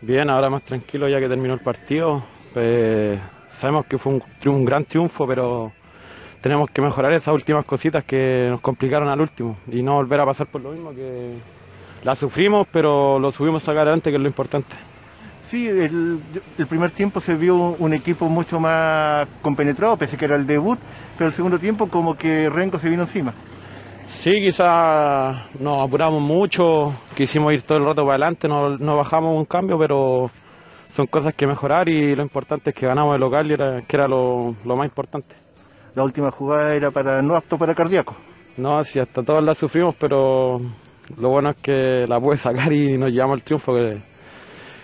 Bien, 0.00 0.28
ahora 0.28 0.50
más 0.50 0.62
tranquilo 0.62 1.08
ya 1.08 1.18
que 1.18 1.28
terminó 1.28 1.54
el 1.54 1.60
partido. 1.60 2.22
Pues, 2.52 3.18
sabemos 3.58 3.86
que 3.86 3.98
fue 3.98 4.12
un, 4.12 4.22
un 4.46 4.64
gran 4.64 4.84
triunfo, 4.84 5.26
pero 5.26 5.72
tenemos 6.42 6.70
que 6.70 6.82
mejorar 6.82 7.12
esas 7.14 7.34
últimas 7.34 7.64
cositas 7.64 8.04
que 8.04 8.48
nos 8.50 8.60
complicaron 8.60 9.08
al 9.08 9.20
último 9.20 9.56
y 9.66 9.82
no 9.82 9.94
volver 9.94 10.20
a 10.20 10.26
pasar 10.26 10.46
por 10.46 10.60
lo 10.60 10.72
mismo 10.72 10.94
que 10.94 11.34
la 12.04 12.14
sufrimos, 12.14 12.66
pero 12.70 13.18
lo 13.18 13.32
subimos 13.32 13.62
a 13.62 13.66
sacar 13.66 13.82
adelante, 13.82 14.10
que 14.10 14.16
es 14.16 14.22
lo 14.22 14.28
importante. 14.28 14.76
Sí, 15.50 15.68
el, 15.68 16.20
primer 16.68 16.90
tiempo 16.90 17.20
se 17.20 17.34
vio 17.34 17.56
un 17.56 17.92
equipo 17.94 18.28
mucho 18.28 18.60
más 18.60 19.26
compenetrado, 19.40 19.96
pese 19.96 20.16
que 20.16 20.24
era 20.26 20.36
el 20.36 20.46
debut, 20.46 20.78
pero 21.16 21.28
el 21.28 21.34
segundo 21.34 21.58
tiempo 21.58 21.88
como 21.88 22.16
que 22.16 22.50
Renko 22.50 22.78
se 22.78 22.90
vino 22.90 23.02
encima. 23.02 23.32
Sí, 24.18 24.40
quizás 24.40 25.36
nos 25.60 25.86
apuramos 25.86 26.22
mucho, 26.22 26.94
quisimos 27.14 27.52
ir 27.52 27.62
todo 27.62 27.76
el 27.76 27.84
rato 27.84 28.02
para 28.06 28.14
adelante, 28.14 28.48
no, 28.48 28.96
bajamos 28.96 29.36
un 29.36 29.44
cambio, 29.44 29.78
pero 29.78 30.30
son 30.94 31.06
cosas 31.08 31.34
que 31.34 31.46
mejorar 31.46 31.90
y 31.90 32.14
lo 32.14 32.22
importante 32.22 32.70
es 32.70 32.76
que 32.76 32.86
ganamos 32.86 33.14
el 33.14 33.20
local, 33.20 33.50
y 33.50 33.52
era, 33.52 33.82
que 33.82 33.96
era 33.96 34.08
lo, 34.08 34.56
más 34.64 34.86
importante. 34.86 35.34
La 35.94 36.04
última 36.04 36.30
jugada 36.30 36.74
era 36.74 36.90
para 36.90 37.20
no 37.20 37.36
apto 37.36 37.58
para 37.58 37.74
cardíaco. 37.74 38.16
No, 38.56 38.82
sí, 38.82 38.98
hasta 38.98 39.22
todas 39.22 39.44
las 39.44 39.58
sufrimos, 39.58 39.94
pero 39.96 40.58
lo 41.18 41.28
bueno 41.28 41.50
es 41.50 41.56
que 41.56 42.06
la 42.08 42.18
pude 42.18 42.38
sacar 42.38 42.72
y 42.72 42.96
nos 42.96 43.12
llevamos 43.12 43.36
el 43.36 43.42
triunfo, 43.42 43.74
que 43.74 43.98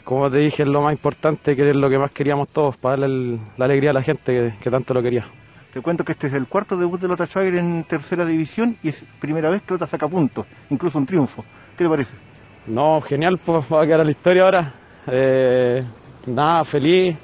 como 0.04 0.30
te 0.30 0.38
dije 0.38 0.64
es 0.64 0.68
lo 0.68 0.82
más 0.82 0.92
importante, 0.92 1.56
que 1.56 1.70
es 1.70 1.76
lo 1.76 1.88
que 1.88 1.98
más 1.98 2.10
queríamos 2.10 2.48
todos, 2.48 2.76
para 2.76 2.98
darle 2.98 3.38
la 3.56 3.64
alegría 3.64 3.90
a 3.90 3.94
la 3.94 4.02
gente 4.02 4.54
que 4.60 4.70
tanto 4.70 4.92
lo 4.92 5.02
quería. 5.02 5.24
Te 5.72 5.80
cuento 5.80 6.04
que 6.04 6.12
este 6.12 6.26
es 6.26 6.32
el 6.32 6.48
cuarto 6.48 6.76
debut 6.76 7.00
de 7.00 7.06
Lota 7.06 7.26
Schwager 7.26 7.54
en 7.54 7.84
tercera 7.84 8.24
división 8.26 8.76
y 8.82 8.88
es 8.88 9.04
primera 9.20 9.50
vez 9.50 9.62
que 9.62 9.74
Lota 9.74 9.86
saca 9.86 10.08
puntos, 10.08 10.44
incluso 10.68 10.98
un 10.98 11.06
triunfo. 11.06 11.44
¿Qué 11.78 11.84
le 11.84 11.90
parece? 11.90 12.14
No, 12.66 13.00
genial, 13.00 13.38
pues 13.38 13.64
va 13.72 13.82
a 13.82 13.86
quedar 13.86 14.04
la 14.04 14.10
historia 14.10 14.44
ahora. 14.44 14.74
Eh, 15.06 15.84
nada, 16.26 16.64
feliz, 16.64 17.16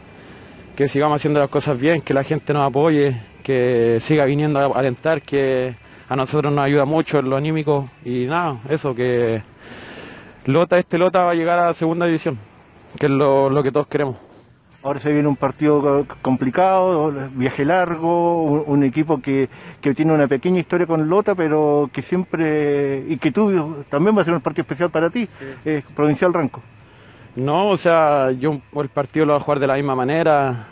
que 0.76 0.87
sigamos 0.87 1.17
haciendo 1.17 1.41
las 1.41 1.50
cosas 1.50 1.79
bien, 1.79 2.03
que 2.03 2.15
la 2.15 2.23
gente 2.23 2.53
nos 2.53 2.69
apoye, 2.69 3.17
que 3.43 3.99
siga 4.00 4.25
viniendo 4.25 4.61
a 4.61 4.79
alentar, 4.79 5.23
que 5.23 5.75
a 6.09 6.15
nosotros 6.15 6.55
nos 6.55 6.65
ayuda 6.65 6.85
mucho 6.85 7.19
en 7.19 7.29
lo 7.29 7.37
anímico 7.37 7.91
y 8.05 8.26
nada, 8.26 8.59
eso, 8.69 8.95
que 8.95 9.43
Lota, 10.45 10.79
este 10.79 10.99
Lota 10.99 11.25
va 11.25 11.33
a 11.33 11.35
llegar 11.35 11.59
a 11.59 11.75
segunda 11.75 12.07
división, 12.07 12.38
que 12.97 13.07
es 13.07 13.12
lo 13.12 13.61
que 13.65 13.73
todos 13.73 13.88
queremos. 13.88 14.25
Ahora 14.87 15.00
se 15.00 15.11
viene 15.11 15.26
un 15.26 15.35
partido 15.35 16.07
complicado, 16.23 17.12
viaje 17.33 17.64
largo, 17.64 18.45
un, 18.45 18.85
equipo 18.85 19.21
que, 19.21 19.49
tiene 19.81 20.12
una 20.12 20.28
pequeña 20.28 20.61
historia 20.61 20.87
con 20.87 21.09
Lota, 21.09 21.35
pero 21.35 21.90
que 21.93 22.02
siempre, 22.02 23.05
y 23.09 23.16
que 23.16 23.33
tú 23.33 23.85
también 23.90 24.16
va 24.16 24.23
a 24.23 24.25
ser 24.25 24.35
un 24.35 24.40
partido 24.40 24.62
especial 24.62 24.90
para 24.90 25.11
ti, 25.11 25.28
Provincial 25.97 26.33
Ranco. 26.33 26.62
No, 27.35 27.71
o 27.71 27.76
sea, 27.76 28.31
yo 28.31 28.61
el 28.76 28.88
partido 28.88 29.26
lo 29.26 29.33
voy 29.33 29.40
a 29.40 29.45
jugar 29.45 29.59
de 29.59 29.66
la 29.66 29.75
misma 29.75 29.97
manera, 29.97 30.69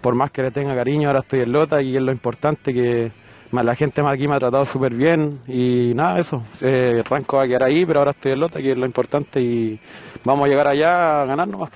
por 0.00 0.16
más 0.16 0.32
que 0.32 0.42
le 0.42 0.50
tenga 0.50 0.74
cariño, 0.74 1.06
ahora 1.06 1.20
estoy 1.20 1.42
en 1.42 1.52
Lota 1.52 1.80
y 1.80 1.96
es 1.96 2.02
lo 2.02 2.10
importante 2.10 2.74
que 2.74 3.12
la 3.52 3.74
gente 3.76 4.02
más 4.02 4.14
aquí 4.14 4.26
me 4.26 4.34
ha 4.34 4.40
tratado 4.40 4.64
súper 4.64 4.94
bien 4.94 5.38
y 5.46 5.92
nada, 5.94 6.18
eso, 6.18 6.42
eh, 6.60 7.04
Ranco 7.08 7.36
va 7.36 7.44
a 7.44 7.46
quedar 7.46 7.62
ahí, 7.62 7.86
pero 7.86 8.00
ahora 8.00 8.10
estoy 8.10 8.32
en 8.32 8.40
Lota, 8.40 8.60
que 8.60 8.72
es 8.72 8.76
lo 8.76 8.84
importante 8.84 9.40
y 9.40 9.78
vamos 10.24 10.46
a 10.46 10.48
llegar 10.48 10.66
allá 10.66 11.22
a 11.22 11.24
ganarnos. 11.24 11.68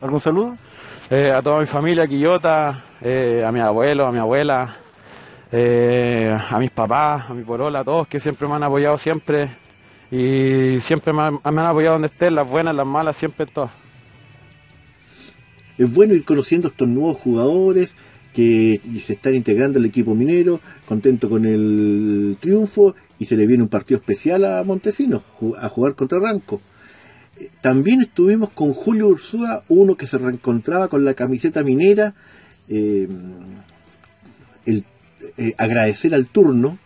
¿Algún 0.00 0.20
saludo? 0.20 0.56
Eh, 1.10 1.30
a 1.32 1.40
toda 1.40 1.60
mi 1.60 1.66
familia, 1.66 2.06
Quillota, 2.06 2.84
eh, 3.00 3.42
a 3.42 3.50
mi 3.50 3.60
abuelo, 3.60 4.06
a 4.06 4.12
mi 4.12 4.18
abuela, 4.18 4.76
eh, 5.50 6.36
a 6.50 6.58
mis 6.58 6.70
papás, 6.70 7.30
a 7.30 7.32
mi 7.32 7.44
porola, 7.44 7.80
a 7.80 7.84
todos 7.84 8.06
que 8.08 8.20
siempre 8.20 8.46
me 8.46 8.56
han 8.56 8.64
apoyado 8.64 8.98
siempre 8.98 9.48
y 10.10 10.78
siempre 10.82 11.14
me 11.14 11.22
han, 11.42 11.58
apoyado 11.60 11.94
donde 11.94 12.08
estén, 12.08 12.34
las 12.34 12.46
buenas, 12.46 12.74
las 12.74 12.86
malas, 12.86 13.16
siempre 13.16 13.46
todas. 13.46 13.70
Es 15.78 15.94
bueno 15.94 16.12
ir 16.12 16.26
conociendo 16.26 16.68
estos 16.68 16.86
nuevos 16.86 17.16
jugadores 17.16 17.96
que 18.34 18.78
se 19.00 19.14
están 19.14 19.34
integrando 19.34 19.78
al 19.78 19.86
equipo 19.86 20.14
minero, 20.14 20.60
contento 20.86 21.30
con 21.30 21.46
el 21.46 22.36
triunfo 22.38 22.94
y 23.18 23.24
se 23.24 23.34
le 23.34 23.46
viene 23.46 23.62
un 23.62 23.70
partido 23.70 23.98
especial 23.98 24.44
a 24.44 24.62
Montesinos 24.62 25.22
a 25.58 25.70
jugar 25.70 25.94
contra 25.94 26.18
Ranco. 26.18 26.60
También 27.60 28.02
estuvimos 28.02 28.50
con 28.50 28.72
Julio 28.72 29.08
Ursúa, 29.08 29.62
uno 29.68 29.96
que 29.96 30.06
se 30.06 30.18
reencontraba 30.18 30.88
con 30.88 31.04
la 31.04 31.14
camiseta 31.14 31.62
minera. 31.62 32.14
Eh, 32.68 33.08
el, 34.66 34.84
eh, 35.36 35.54
agradecer 35.58 36.14
al 36.14 36.26
turno, 36.26 36.78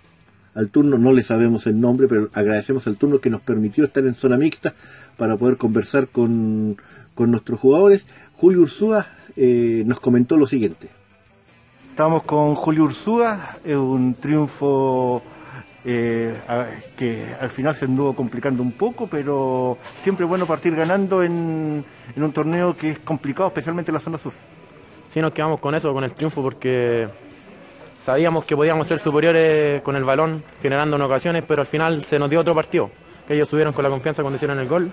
al 0.54 0.68
turno 0.68 0.98
no 0.98 1.12
le 1.12 1.22
sabemos 1.22 1.66
el 1.66 1.80
nombre, 1.80 2.08
pero 2.08 2.30
agradecemos 2.32 2.86
al 2.86 2.96
turno 2.96 3.20
que 3.20 3.30
nos 3.30 3.40
permitió 3.40 3.84
estar 3.84 4.04
en 4.04 4.14
zona 4.14 4.36
mixta 4.36 4.74
para 5.16 5.36
poder 5.36 5.56
conversar 5.56 6.08
con, 6.08 6.76
nuestros 7.16 7.60
jugadores. 7.60 8.04
Julio 8.36 8.60
Ursúa 8.62 9.06
eh, 9.36 9.84
nos 9.86 10.00
comentó 10.00 10.36
lo 10.36 10.46
siguiente. 10.46 10.88
Estamos 11.90 12.22
con 12.24 12.54
Julio 12.54 12.84
Ursúa, 12.84 13.58
un 13.66 14.14
triunfo 14.14 15.22
eh, 15.84 16.34
que 16.96 17.34
al 17.40 17.50
final 17.50 17.74
se 17.74 17.86
anduvo 17.86 18.14
complicando 18.14 18.62
un 18.62 18.72
poco, 18.72 19.08
pero 19.08 19.78
siempre 20.02 20.24
es 20.24 20.28
bueno 20.28 20.46
partir 20.46 20.76
ganando 20.76 21.22
en, 21.22 21.84
un 22.16 22.32
torneo 22.32 22.76
que 22.76 22.90
es 22.90 22.98
complicado, 23.00 23.48
especialmente 23.48 23.90
en 23.90 23.94
la 23.94 24.00
zona 24.00 24.18
sur. 24.18 24.32
Sí, 25.12 25.20
nos 25.20 25.32
quedamos 25.32 25.60
con 25.60 25.74
eso, 25.74 25.92
con 25.92 26.04
el 26.04 26.14
triunfo, 26.14 26.40
porque 26.40 27.08
sabíamos 28.04 28.44
que 28.44 28.56
podíamos 28.56 28.86
ser 28.86 28.98
superiores 28.98 29.82
con 29.82 29.96
el 29.96 30.04
balón, 30.04 30.42
generando 30.60 30.96
en 30.96 31.02
ocasiones, 31.02 31.44
pero 31.46 31.62
al 31.62 31.66
final 31.66 32.04
se 32.04 32.18
nos 32.18 32.30
dio 32.30 32.40
otro 32.40 32.54
partido, 32.54 32.90
que 33.26 33.34
ellos 33.34 33.48
subieron 33.48 33.72
con 33.72 33.82
la 33.82 33.90
confianza 33.90 34.22
cuando 34.22 34.36
hicieron 34.36 34.58
el 34.60 34.68
gol. 34.68 34.92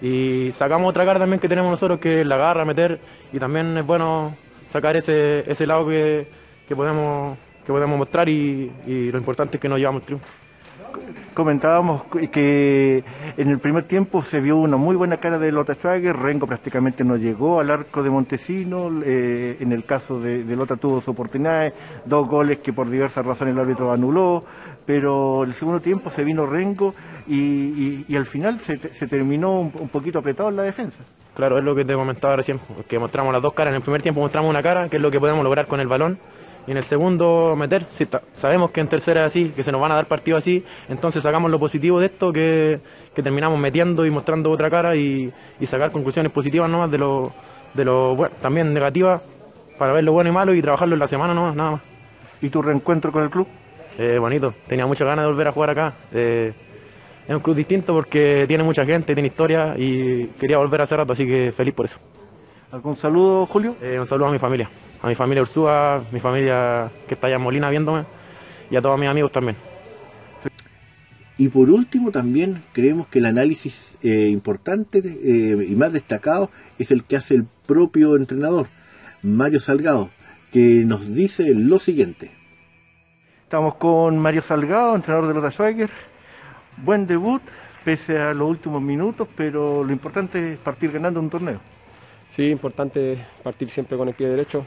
Y 0.00 0.52
sacamos 0.52 0.88
otra 0.88 1.04
cara 1.04 1.18
también 1.18 1.40
que 1.40 1.48
tenemos 1.48 1.70
nosotros, 1.70 1.98
que 1.98 2.22
es 2.22 2.26
la 2.26 2.36
garra, 2.36 2.64
meter, 2.64 3.00
y 3.32 3.38
también 3.38 3.76
es 3.76 3.84
bueno 3.84 4.34
sacar 4.72 4.96
ese, 4.96 5.50
ese 5.50 5.66
lado 5.66 5.86
que, 5.88 6.26
que 6.66 6.76
podemos 6.76 7.36
que 7.70 7.74
podemos 7.74 7.98
mostrar 7.98 8.28
y, 8.28 8.70
lo 8.86 9.18
importante 9.18 9.56
es 9.56 9.60
que 9.60 9.68
nos 9.68 9.78
llevamos 9.78 10.02
el 10.02 10.06
triunfo. 10.06 10.26
Comentábamos 11.34 12.02
que 12.32 13.04
en 13.36 13.48
el 13.48 13.60
primer 13.60 13.84
tiempo 13.84 14.22
se 14.22 14.40
vio 14.40 14.56
una 14.56 14.76
muy 14.76 14.96
buena 14.96 15.18
cara 15.18 15.38
de 15.38 15.52
Lota 15.52 15.74
Schwager, 15.74 16.16
Rengo 16.16 16.48
prácticamente 16.48 17.04
no 17.04 17.16
llegó 17.16 17.60
al 17.60 17.70
arco 17.70 18.02
de 18.02 18.10
Montesino, 18.10 18.90
eh, 19.04 19.56
en 19.60 19.70
el 19.70 19.84
caso 19.84 20.20
de, 20.20 20.44
Lota 20.44 20.76
tuvo 20.76 21.00
su 21.00 21.12
oportunidad, 21.12 21.72
dos 22.04 22.26
goles 22.26 22.58
que 22.58 22.72
por 22.72 22.90
diversas 22.90 23.24
razones 23.24 23.54
el 23.54 23.60
árbitro 23.60 23.92
anuló, 23.92 24.44
pero 24.84 25.44
el 25.44 25.54
segundo 25.54 25.80
tiempo 25.80 26.10
se 26.10 26.24
vino 26.24 26.46
Rengo 26.46 26.92
y, 27.28 28.16
al 28.16 28.26
final 28.26 28.58
se, 28.58 28.76
terminó 29.06 29.60
un, 29.60 29.88
poquito 29.88 30.18
apretado 30.18 30.48
en 30.48 30.56
la 30.56 30.64
defensa. 30.64 31.04
Claro, 31.36 31.58
es 31.58 31.64
lo 31.64 31.76
que 31.76 31.84
te 31.84 31.94
comentaba 31.94 32.34
recién, 32.34 32.58
que 32.88 32.98
mostramos 32.98 33.32
las 33.32 33.42
dos 33.42 33.54
caras, 33.54 33.70
en 33.70 33.76
el 33.76 33.82
primer 33.82 34.02
tiempo 34.02 34.20
mostramos 34.20 34.50
una 34.50 34.62
cara, 34.62 34.88
que 34.88 34.96
es 34.96 35.02
lo 35.02 35.12
que 35.12 35.20
podemos 35.20 35.44
lograr 35.44 35.68
con 35.68 35.78
el 35.78 35.86
balón, 35.86 36.18
y 36.66 36.70
en 36.70 36.76
el 36.76 36.84
segundo 36.84 37.54
meter. 37.56 37.84
Si 37.92 38.06
sabemos 38.36 38.70
que 38.70 38.80
en 38.80 38.88
tercera 38.88 39.24
es 39.24 39.32
así, 39.32 39.48
que 39.50 39.62
se 39.62 39.72
nos 39.72 39.80
van 39.80 39.92
a 39.92 39.94
dar 39.96 40.06
partidos 40.06 40.38
así, 40.38 40.64
entonces 40.88 41.22
sacamos 41.22 41.50
lo 41.50 41.58
positivo 41.58 42.00
de 42.00 42.06
esto, 42.06 42.32
que, 42.32 42.80
terminamos 43.14 43.60
metiendo 43.60 44.06
y 44.06 44.10
mostrando 44.10 44.50
otra 44.50 44.70
cara 44.70 44.96
y, 44.96 45.32
sacar 45.66 45.92
conclusiones 45.92 46.32
positivas 46.32 46.70
nomás 46.70 46.90
de 46.90 46.98
lo, 46.98 47.32
de 47.74 47.84
lo 47.84 48.16
bueno, 48.16 48.34
también 48.40 48.72
negativas, 48.72 49.22
para 49.78 49.92
ver 49.92 50.04
lo 50.04 50.12
bueno 50.12 50.30
y 50.30 50.32
malo 50.32 50.54
y 50.54 50.62
trabajarlo 50.62 50.94
en 50.94 51.00
la 51.00 51.06
semana 51.06 51.34
nomás, 51.34 51.54
nada 51.54 51.70
más. 51.72 51.80
¿Y 52.40 52.48
tu 52.48 52.62
reencuentro 52.62 53.12
con 53.12 53.22
el 53.22 53.30
club? 53.30 53.46
Eh, 53.98 54.18
bonito, 54.18 54.54
tenía 54.66 54.86
muchas 54.86 55.06
ganas 55.06 55.24
de 55.24 55.30
volver 55.30 55.48
a 55.48 55.52
jugar 55.52 55.70
acá. 55.70 55.94
Eh, 56.12 56.52
es 57.28 57.34
un 57.34 57.40
club 57.40 57.56
distinto 57.56 57.92
porque 57.92 58.44
tiene 58.48 58.64
mucha 58.64 58.84
gente, 58.84 59.12
tiene 59.12 59.28
historia 59.28 59.74
y 59.76 60.26
quería 60.38 60.56
volver 60.56 60.80
hace 60.80 60.96
rato, 60.96 61.12
así 61.12 61.26
que 61.26 61.52
feliz 61.52 61.74
por 61.74 61.86
eso. 61.86 61.98
¿Algún 62.72 62.96
saludo, 62.96 63.46
Julio? 63.46 63.74
Eh, 63.82 63.98
un 64.00 64.06
saludo 64.06 64.28
a 64.28 64.32
mi 64.32 64.38
familia 64.38 64.70
a 65.02 65.08
mi 65.08 65.14
familia 65.14 65.42
Ursúa, 65.42 66.04
mi 66.12 66.20
familia 66.20 66.90
que 67.08 67.14
está 67.14 67.26
allá 67.26 67.36
en 67.36 67.42
Molina 67.42 67.70
viéndome 67.70 68.04
y 68.70 68.76
a 68.76 68.82
todos 68.82 68.98
mis 68.98 69.08
amigos 69.08 69.32
también. 69.32 69.56
Y 71.38 71.48
por 71.48 71.70
último 71.70 72.10
también 72.10 72.62
creemos 72.72 73.06
que 73.08 73.18
el 73.18 73.24
análisis 73.24 73.96
eh, 74.02 74.28
importante 74.30 74.98
eh, 74.98 75.66
y 75.68 75.74
más 75.74 75.92
destacado 75.92 76.50
es 76.78 76.90
el 76.90 77.04
que 77.04 77.16
hace 77.16 77.34
el 77.34 77.46
propio 77.66 78.16
entrenador, 78.16 78.66
Mario 79.22 79.60
Salgado, 79.60 80.10
que 80.52 80.84
nos 80.84 81.14
dice 81.14 81.54
lo 81.54 81.78
siguiente. 81.78 82.30
Estamos 83.44 83.76
con 83.76 84.18
Mario 84.18 84.42
Salgado, 84.42 84.94
entrenador 84.94 85.28
de 85.28 85.34
Lota 85.34 85.50
Schweiger. 85.50 85.90
Buen 86.84 87.06
debut, 87.06 87.40
pese 87.84 88.18
a 88.18 88.34
los 88.34 88.48
últimos 88.48 88.82
minutos, 88.82 89.26
pero 89.34 89.82
lo 89.82 89.92
importante 89.92 90.52
es 90.52 90.58
partir 90.58 90.92
ganando 90.92 91.20
un 91.20 91.30
torneo. 91.30 91.60
Sí, 92.28 92.44
importante 92.50 93.26
partir 93.42 93.70
siempre 93.70 93.96
con 93.96 94.08
el 94.08 94.14
pie 94.14 94.28
derecho, 94.28 94.64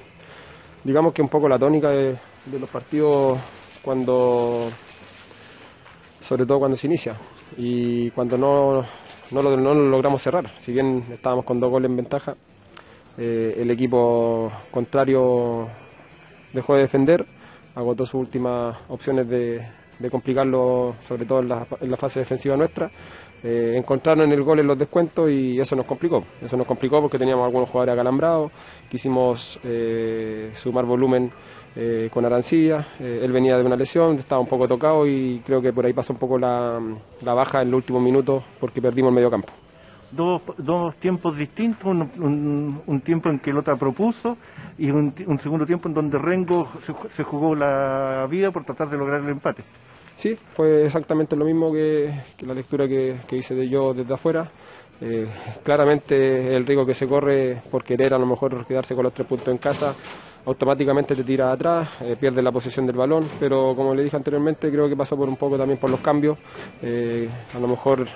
digamos 0.83 1.13
que 1.13 1.21
un 1.21 1.29
poco 1.29 1.47
la 1.47 1.57
tónica 1.57 1.89
de, 1.89 2.17
los 2.59 2.69
partidos 2.69 3.39
cuando, 3.81 4.69
sobre 6.19 6.45
todo 6.45 6.59
cuando 6.59 6.77
se 6.77 6.87
inicia 6.87 7.15
y 7.57 8.09
cuando 8.11 8.37
no, 8.37 8.85
no, 9.31 9.41
lo, 9.41 9.73
logramos 9.73 10.21
cerrar. 10.21 10.51
Si 10.59 10.71
bien 10.71 11.05
estábamos 11.11 11.45
con 11.45 11.59
dos 11.59 11.69
goles 11.69 11.89
en 11.89 11.97
ventaja, 11.97 12.35
eh, 13.17 13.55
el 13.59 13.69
equipo 13.71 14.51
contrario 14.71 15.67
dejó 16.51 16.75
de 16.75 16.81
defender, 16.81 17.25
agotó 17.75 18.05
sus 18.05 18.15
últimas 18.15 18.75
opciones 18.89 19.27
de, 19.27 19.65
complicarlo, 20.11 20.95
sobre 21.01 21.25
todo 21.25 21.39
en 21.39 21.49
la, 21.49 21.97
fase 21.97 22.19
defensiva 22.19 22.57
nuestra, 22.57 22.91
eh, 23.43 23.75
encontraron 23.77 24.25
en 24.25 24.31
el 24.31 24.41
gol 24.41 24.59
en 24.61 24.67
los 24.67 24.77
descuentos 24.77 25.29
y 25.29 25.59
eso 25.59 25.75
nos 25.75 25.85
complicó. 25.85 26.23
Eso 26.41 26.55
nos 26.55 26.65
complicó 26.65 27.01
porque 27.01 27.19
teníamos 27.19 27.45
algunos 27.45 27.69
jugadores 27.69 27.93
acalambrados, 27.93 28.51
quisimos 28.89 29.59
eh, 29.65 30.53
sumar 30.55 30.85
volumen 30.85 31.29
eh, 31.75 32.09
con 32.13 32.23
Arancilla, 32.23 32.87
él 32.99 33.31
venía 33.31 33.57
de 33.57 33.63
una 33.63 33.75
lesión, 33.75 34.17
estaba 34.17 34.39
un 34.39 34.47
poco 34.47 34.67
tocado 34.67 35.05
y 35.05 35.41
creo 35.45 35.61
que 35.61 35.73
por 35.73 35.85
ahí 35.85 35.91
pasó 35.91 36.13
un 36.13 36.19
poco 36.19 36.37
la, 36.37 36.79
baja 37.21 37.61
en 37.61 37.71
los 37.71 37.79
últimos 37.79 38.01
minutos 38.01 38.43
porque 38.59 38.81
perdimos 38.81 39.09
el 39.09 39.15
medio 39.15 39.29
campo. 39.29 39.49
Dos, 40.11 40.41
dos 40.57 40.95
tiempos 40.95 41.35
distintos, 41.35 41.91
un, 41.91 43.01
tiempo 43.03 43.29
en 43.29 43.39
que 43.39 43.51
Lota 43.51 43.75
propuso 43.75 44.37
y 44.77 44.91
un, 44.91 45.13
segundo 45.41 45.65
tiempo 45.65 45.89
en 45.89 45.95
donde 45.95 46.17
Rengo 46.17 46.69
se, 47.15 47.23
jugó 47.23 47.55
la 47.55 48.25
vida 48.29 48.51
por 48.51 48.63
tratar 48.63 48.89
de 48.89 48.97
lograr 48.97 49.21
el 49.21 49.29
empate. 49.29 49.63
Sí, 50.23 50.37
fue 50.55 50.85
exactamente 50.85 51.35
lo 51.35 51.43
mismo 51.43 51.69
que, 51.73 52.09
la 52.47 52.53
lectura 52.53 52.87
que, 52.87 53.19
hice 53.31 53.55
de 53.55 53.67
yo 53.67 53.93
desde 53.93 54.13
afuera. 54.13 54.49
Eh, 55.01 55.27
claramente 55.65 56.55
el 56.55 56.65
riesgo 56.65 56.85
que 56.85 56.93
se 56.93 57.05
corre 57.05 57.61
por 57.69 57.83
querer 57.83 58.13
a 58.13 58.17
lo 58.17 58.25
mejor 58.25 58.65
quedarse 58.65 58.95
con 58.95 59.03
los 59.03 59.13
tres 59.13 59.27
puntos 59.27 59.49
en 59.49 59.57
casa, 59.57 59.93
automáticamente 60.45 61.13
te 61.13 61.25
tira 61.25 61.51
atrás, 61.51 61.89
eh, 61.99 62.15
pierde 62.17 62.41
la 62.41 62.53
posesión 62.53 62.87
del 62.87 62.95
balón, 62.95 63.27
pero 63.37 63.75
como 63.75 63.93
le 63.93 64.01
dije 64.01 64.15
anteriormente, 64.15 64.71
creo 64.71 64.87
que 64.87 64.95
pasó 64.95 65.17
por 65.17 65.27
un 65.27 65.35
poco 65.35 65.57
también 65.57 65.77
por 65.77 65.89
los 65.89 65.99
cambios. 65.99 66.37
Eh, 66.81 67.27
a 67.53 67.59
lo 67.59 67.67
mejor 67.67 68.07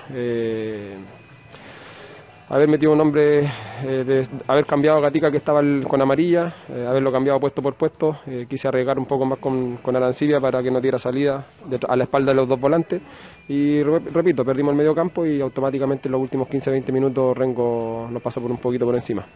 haber 2.50 2.68
metido 2.68 2.92
un 2.92 3.00
hombre, 3.00 3.40
eh, 3.84 4.04
de, 4.04 4.26
haber 4.46 4.64
cambiado 4.64 5.00
Gatica 5.00 5.30
que 5.30 5.36
estaba 5.36 5.60
con 5.86 6.00
amarilla, 6.00 6.54
eh, 6.70 6.86
haberlo 6.88 7.12
cambiado 7.12 7.38
puesto 7.38 7.62
por 7.62 7.74
puesto, 7.74 8.18
eh, 8.26 8.46
quise 8.48 8.68
arriesgar 8.68 8.98
un 8.98 9.06
poco 9.06 9.26
más 9.26 9.38
con, 9.38 9.76
con 9.78 9.94
Arancibia 9.96 10.40
para 10.40 10.62
que 10.62 10.70
no 10.70 10.80
diera 10.80 10.98
salida 10.98 11.44
a 11.86 11.96
la 11.96 12.04
espalda 12.04 12.32
de 12.32 12.36
los 12.36 12.48
dos 12.48 12.58
volantes 12.58 13.02
y 13.48 13.82
repito, 13.82 14.44
perdimos 14.44 14.72
el 14.72 14.78
medio 14.78 14.94
campo 14.94 15.26
y 15.26 15.40
automáticamente 15.40 16.08
en 16.08 16.12
los 16.12 16.20
últimos 16.20 16.48
15-20 16.48 16.92
minutos 16.92 17.36
Rengo 17.36 18.08
nos 18.10 18.22
pasó 18.22 18.40
por 18.40 18.50
un 18.50 18.58
poquito 18.58 18.84
por 18.84 18.94
encima. 18.94 19.26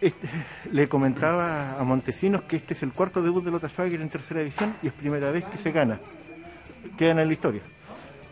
Este, 0.00 0.28
le 0.70 0.88
comentaba 0.88 1.78
a 1.78 1.84
Montesinos 1.84 2.42
que 2.42 2.56
este 2.56 2.74
es 2.74 2.82
el 2.82 2.92
cuarto 2.92 3.22
debut 3.22 3.44
de 3.44 3.50
Lota 3.50 3.68
Schwager 3.68 4.00
en 4.00 4.08
tercera 4.08 4.40
división 4.40 4.74
y 4.82 4.88
es 4.88 4.92
primera 4.92 5.30
vez 5.30 5.44
que 5.44 5.58
se 5.58 5.72
gana. 5.72 5.98
Quedan 6.96 7.18
en 7.20 7.26
la 7.26 7.32
historia. 7.32 7.62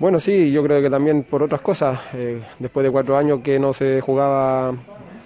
Bueno, 0.01 0.19
sí, 0.19 0.51
yo 0.51 0.63
creo 0.63 0.81
que 0.81 0.89
también 0.89 1.25
por 1.25 1.43
otras 1.43 1.61
cosas. 1.61 2.01
Eh, 2.15 2.41
después 2.59 2.83
de 2.85 2.91
cuatro 2.91 3.19
años 3.19 3.41
que 3.45 3.59
no 3.59 3.75
se 3.75 4.01
jugaba 4.01 4.73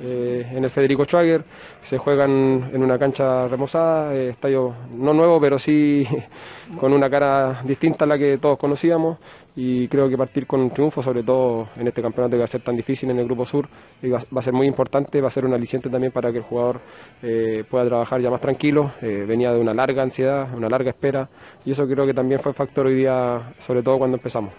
eh, 0.01 0.51
en 0.51 0.65
el 0.65 0.69
Federico 0.69 1.05
Schwager, 1.05 1.45
se 1.81 1.97
juegan 1.97 2.71
en 2.75 2.83
una 2.83 2.99
cancha 2.99 3.47
remozada, 3.47 4.13
eh, 4.13 4.31
estadio 4.31 4.75
no 4.91 5.15
nuevo, 5.15 5.41
pero 5.41 5.61
sí 5.61 6.05
con 6.81 6.93
una 6.93 7.09
cara 7.09 7.61
distinta 7.63 8.05
a 8.05 8.09
la 8.09 8.19
que 8.19 8.37
todos 8.39 8.59
conocíamos. 8.59 9.19
Y 9.57 9.87
creo 9.89 10.09
que 10.09 10.17
partir 10.17 10.47
con 10.47 10.61
un 10.61 10.71
triunfo, 10.71 11.01
sobre 11.01 11.23
todo 11.23 11.69
en 11.77 11.87
este 11.87 12.03
campeonato 12.03 12.33
que 12.33 12.39
va 12.39 12.45
a 12.45 12.49
ser 12.49 12.63
tan 12.63 12.77
difícil 12.77 13.11
en 13.11 13.19
el 13.21 13.27
Grupo 13.27 13.47
Sur, 13.47 13.69
va, 14.05 14.19
a 14.19 14.43
ser 14.43 14.53
muy 14.53 14.67
importante, 14.67 15.21
va 15.21 15.29
a 15.29 15.31
ser 15.31 15.45
un 15.45 15.55
aliciente 15.55 15.89
también 15.89 16.13
para 16.13 16.33
que 16.33 16.39
el 16.39 16.45
jugador 16.45 16.81
pueda 17.71 17.87
trabajar 17.87 18.21
ya 18.21 18.31
más 18.31 18.41
tranquilo. 18.41 18.91
venía 19.01 19.53
de 19.53 19.61
una 19.61 19.73
larga 19.73 20.03
ansiedad, 20.03 20.49
una 20.57 20.69
larga 20.69 20.91
espera, 20.91 21.29
y 21.65 21.71
eso 21.71 21.87
creo 21.87 22.05
que 22.05 22.15
también 22.15 22.41
fue 22.41 22.53
factor 22.53 22.87
hoy 22.87 22.97
día, 22.97 23.55
sobre 23.61 23.83
todo 23.85 23.99
cuando 23.99 24.17
empezamos 24.17 24.53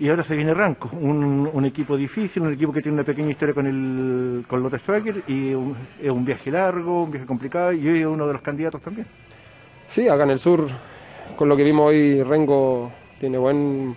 y 0.00 0.08
ahora 0.08 0.24
se 0.24 0.34
viene 0.34 0.54
Ranco, 0.54 0.88
un, 0.96 1.64
equipo 1.66 1.94
difícil, 1.94 2.42
un 2.42 2.54
equipo 2.54 2.72
que 2.72 2.80
tiene 2.80 2.94
una 2.94 3.04
pequeña 3.04 3.30
historia 3.30 3.54
con 3.54 3.66
el 3.66 4.46
con 4.48 4.62
Lotte 4.62 4.78
Schwager 4.78 5.22
y 5.28 5.50
es 5.50 6.10
un 6.10 6.24
viaje 6.24 6.50
largo, 6.50 7.04
un 7.04 7.10
viaje 7.10 7.26
complicado 7.26 7.72
y 7.72 7.86
hoy 7.86 7.98
es 7.98 8.06
uno 8.06 8.26
de 8.26 8.32
los 8.32 8.40
candidatos 8.40 8.80
también. 8.80 9.06
Sí, 9.88 10.08
acá 10.08 10.22
en 10.22 10.30
el 10.30 10.38
sur, 10.38 10.68
con 11.36 11.50
lo 11.50 11.56
que 11.56 11.64
vimos 11.64 11.90
hoy, 11.90 12.22
Rengo 12.22 12.90
tiene 13.20 13.38
buen, 13.38 13.94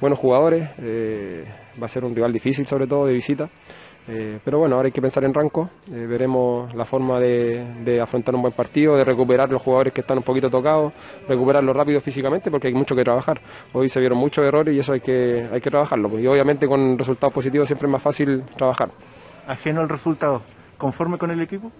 buenos 0.00 0.18
jugadores, 0.18 0.68
eh, 0.78 1.44
va 1.80 1.86
a 1.86 1.88
ser 1.88 2.04
un 2.04 2.14
rival 2.14 2.32
difícil 2.32 2.66
sobre 2.66 2.86
todo 2.86 3.06
de 3.06 3.14
visita. 3.14 3.48
Eh, 4.10 4.38
pero 4.42 4.58
bueno, 4.58 4.76
ahora 4.76 4.86
hay 4.86 4.92
que 4.92 5.02
pensar 5.02 5.22
en 5.24 5.34
Ranco, 5.34 5.68
eh, 5.92 6.06
veremos 6.06 6.74
la 6.74 6.86
forma 6.86 7.20
de, 7.20 8.00
afrontar 8.02 8.34
un 8.34 8.40
buen 8.40 8.54
partido, 8.54 8.96
de 8.96 9.04
recuperar 9.04 9.50
los 9.50 9.60
jugadores 9.60 9.92
que 9.92 10.00
están 10.00 10.16
un 10.16 10.24
poquito 10.24 10.48
tocados, 10.48 10.94
recuperarlo 11.28 11.74
rápido 11.74 12.00
físicamente 12.00 12.50
porque 12.50 12.68
hay 12.68 12.74
mucho 12.74 12.94
que 12.94 13.04
trabajar. 13.04 13.40
Hoy 13.74 13.88
se 13.90 14.00
vieron 14.00 14.18
muchos 14.18 14.46
errores 14.46 14.74
y 14.74 14.78
eso 14.78 14.94
hay 14.94 15.00
que, 15.00 15.46
hay 15.52 15.60
que 15.60 15.68
trabajarlo. 15.68 16.18
Y 16.18 16.26
obviamente 16.26 16.66
con 16.66 16.96
resultados 16.96 17.34
positivos 17.34 17.68
siempre 17.68 17.86
es 17.86 17.92
más 17.92 18.02
fácil 18.02 18.44
trabajar. 18.56 18.88
Ajeno 19.46 19.82
al 19.82 19.90
resultado, 19.90 20.40
¿conforme 20.78 21.18
con 21.18 21.30
el 21.30 21.42
equipo? 21.42 21.70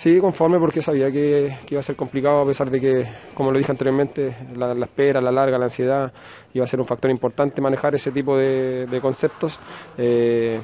Sí, 0.00 0.18
conforme 0.18 0.58
porque 0.58 0.80
sabía 0.80 1.10
que, 1.10 1.58
iba 1.68 1.80
a 1.80 1.82
ser 1.82 1.94
complicado 1.94 2.40
a 2.40 2.46
pesar 2.46 2.70
de 2.70 2.80
que, 2.80 3.04
como 3.34 3.52
lo 3.52 3.58
dije 3.58 3.70
anteriormente, 3.70 4.34
la, 4.56 4.72
espera, 4.72 5.20
la 5.20 5.30
larga, 5.30 5.58
la 5.58 5.66
ansiedad 5.66 6.10
iba 6.54 6.64
a 6.64 6.66
ser 6.66 6.80
un 6.80 6.86
factor 6.86 7.10
importante 7.10 7.60
manejar 7.60 7.94
ese 7.94 8.10
tipo 8.10 8.34
de, 8.34 8.98
conceptos. 9.02 9.60
Eh, 9.98 10.58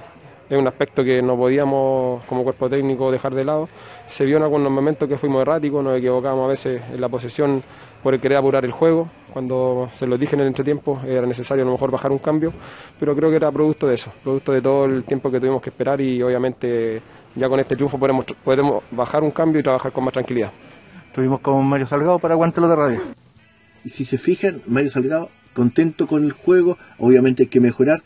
es 0.48 0.58
un 0.58 0.66
aspecto 0.66 1.04
que 1.04 1.20
no 1.20 1.36
podíamos 1.36 2.24
como 2.24 2.44
cuerpo 2.44 2.70
técnico 2.70 3.10
dejar 3.10 3.34
de 3.34 3.44
lado. 3.44 3.68
Se 4.06 4.24
vio 4.24 4.38
en 4.38 4.44
algunos 4.44 4.72
momentos 4.72 5.06
que 5.06 5.18
fuimos 5.18 5.42
erráticos, 5.42 5.84
nos 5.84 5.98
equivocábamos 5.98 6.46
a 6.46 6.48
veces 6.48 6.82
en 6.90 6.98
la 6.98 7.10
posesión 7.10 7.62
por 8.02 8.14
el 8.14 8.20
querer 8.22 8.38
apurar 8.38 8.64
el 8.64 8.72
juego. 8.72 9.10
Cuando 9.34 9.90
se 9.92 10.06
lo 10.06 10.16
dije 10.16 10.34
en 10.34 10.40
el 10.40 10.46
entretiempo 10.46 10.98
era 11.06 11.26
necesario 11.26 11.62
a 11.62 11.66
lo 11.66 11.72
mejor 11.72 11.90
bajar 11.90 12.10
un 12.10 12.20
cambio, 12.20 12.54
pero 12.98 13.14
creo 13.14 13.28
que 13.28 13.36
era 13.36 13.52
producto 13.52 13.86
de 13.86 13.96
eso, 13.96 14.10
producto 14.22 14.52
de 14.52 14.62
todo 14.62 14.86
el 14.86 15.04
tiempo 15.04 15.30
que 15.30 15.40
tuvimos 15.40 15.60
que 15.60 15.68
esperar 15.68 16.00
y 16.00 16.22
obviamente 16.22 17.02
ya 17.36 17.48
con 17.48 17.60
este 17.60 17.76
triunfo 17.76 17.98
podemos, 17.98 18.24
podemos 18.42 18.82
bajar 18.90 19.22
un 19.22 19.30
cambio 19.30 19.60
y 19.60 19.62
trabajar 19.62 19.92
con 19.92 20.04
más 20.04 20.12
tranquilidad. 20.12 20.50
Estuvimos 21.08 21.40
con 21.40 21.64
Mario 21.66 21.86
Salgado 21.86 22.18
para 22.18 22.34
Aguantelo 22.34 22.68
de 22.68 22.76
Radio. 22.76 23.00
Y 23.84 23.90
si 23.90 24.04
se 24.04 24.18
fijan, 24.18 24.62
Mario 24.66 24.90
Salgado 24.90 25.30
contento 25.54 26.06
con 26.06 26.24
el 26.24 26.32
juego, 26.32 26.76
obviamente 26.98 27.44
hay 27.44 27.48
que 27.48 27.60
mejorar 27.60 28.02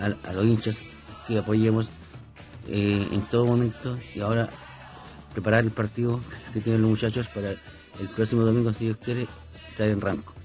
a, 0.00 0.32
los 0.32 0.44
hinchas 0.46 0.76
que 1.26 1.38
apoyemos 1.38 1.88
eh, 2.68 3.06
en 3.12 3.20
todo 3.22 3.44
momento 3.46 3.98
y 4.14 4.20
ahora 4.20 4.48
preparar 5.32 5.64
el 5.64 5.70
partido 5.70 6.20
que 6.52 6.60
tienen 6.60 6.82
los 6.82 6.90
muchachos 6.90 7.28
para 7.28 7.50
el 7.50 8.08
próximo 8.14 8.42
domingo, 8.42 8.72
si 8.72 8.86
Dios 8.86 8.96
quiere, 8.96 9.26
estar 9.70 9.88
en 9.88 10.00
Ranco. 10.00 10.39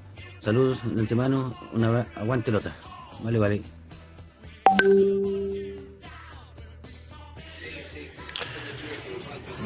Saludos 0.45 0.77
de 0.83 1.01
antemano, 1.01 1.55
una 1.73 2.01
aguante 2.15 2.51
lota. 2.51 2.71
Vale, 3.23 3.39
vale. 3.39 3.61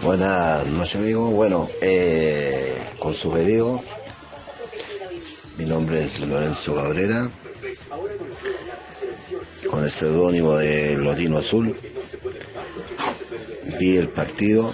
Buenas 0.02 0.65
noches 0.68 0.96
amigos, 0.96 1.34
bueno, 1.34 1.68
eh, 1.82 2.82
con 2.98 3.13
su 3.13 3.30
pedido, 3.30 3.84
mi 5.58 5.65
nombre 5.65 6.06
es 6.06 6.18
Lorenzo 6.22 6.76
Cabrera, 6.76 7.30
con 9.70 9.84
el 9.84 9.92
seudónimo 9.92 10.56
de 10.56 10.96
Lotino 10.96 11.39
Azul, 11.39 11.76
vi 13.78 13.98
el 13.98 14.08
partido, 14.08 14.74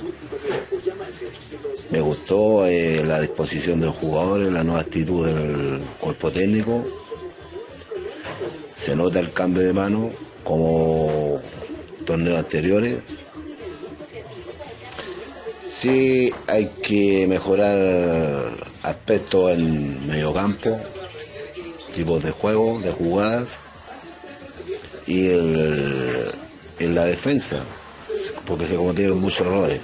me 1.95 2.01
gustó 2.01 2.67
eh, 2.67 3.05
la 3.05 3.21
disposición 3.21 3.79
de 3.79 3.85
los 3.85 3.95
jugadores, 3.95 4.51
la 4.51 4.65
nueva 4.65 4.81
actitud 4.81 5.25
del 5.25 5.79
cuerpo 5.97 6.29
técnico, 6.29 6.83
se 8.67 8.97
nota 8.97 9.19
el 9.21 9.31
cambio 9.31 9.63
de 9.63 9.71
mano 9.71 10.11
como 10.43 11.39
torneos 12.05 12.39
anteriores, 12.39 13.01
Sí, 15.69 16.33
hay 16.47 16.67
que 16.81 17.27
mejorar 17.27 18.51
aspectos 18.83 19.51
en 19.51 20.07
mediocampo, 20.07 20.79
tipos 21.93 22.23
de 22.23 22.31
juego, 22.31 22.79
de 22.79 22.91
jugadas 22.91 23.55
y 25.05 25.27
en 25.27 26.95
la 26.95 27.05
defensa, 27.05 27.63
porque 28.45 28.67
se 28.67 28.75
cometieron 28.75 29.19
muchos 29.19 29.41
errores. 29.47 29.81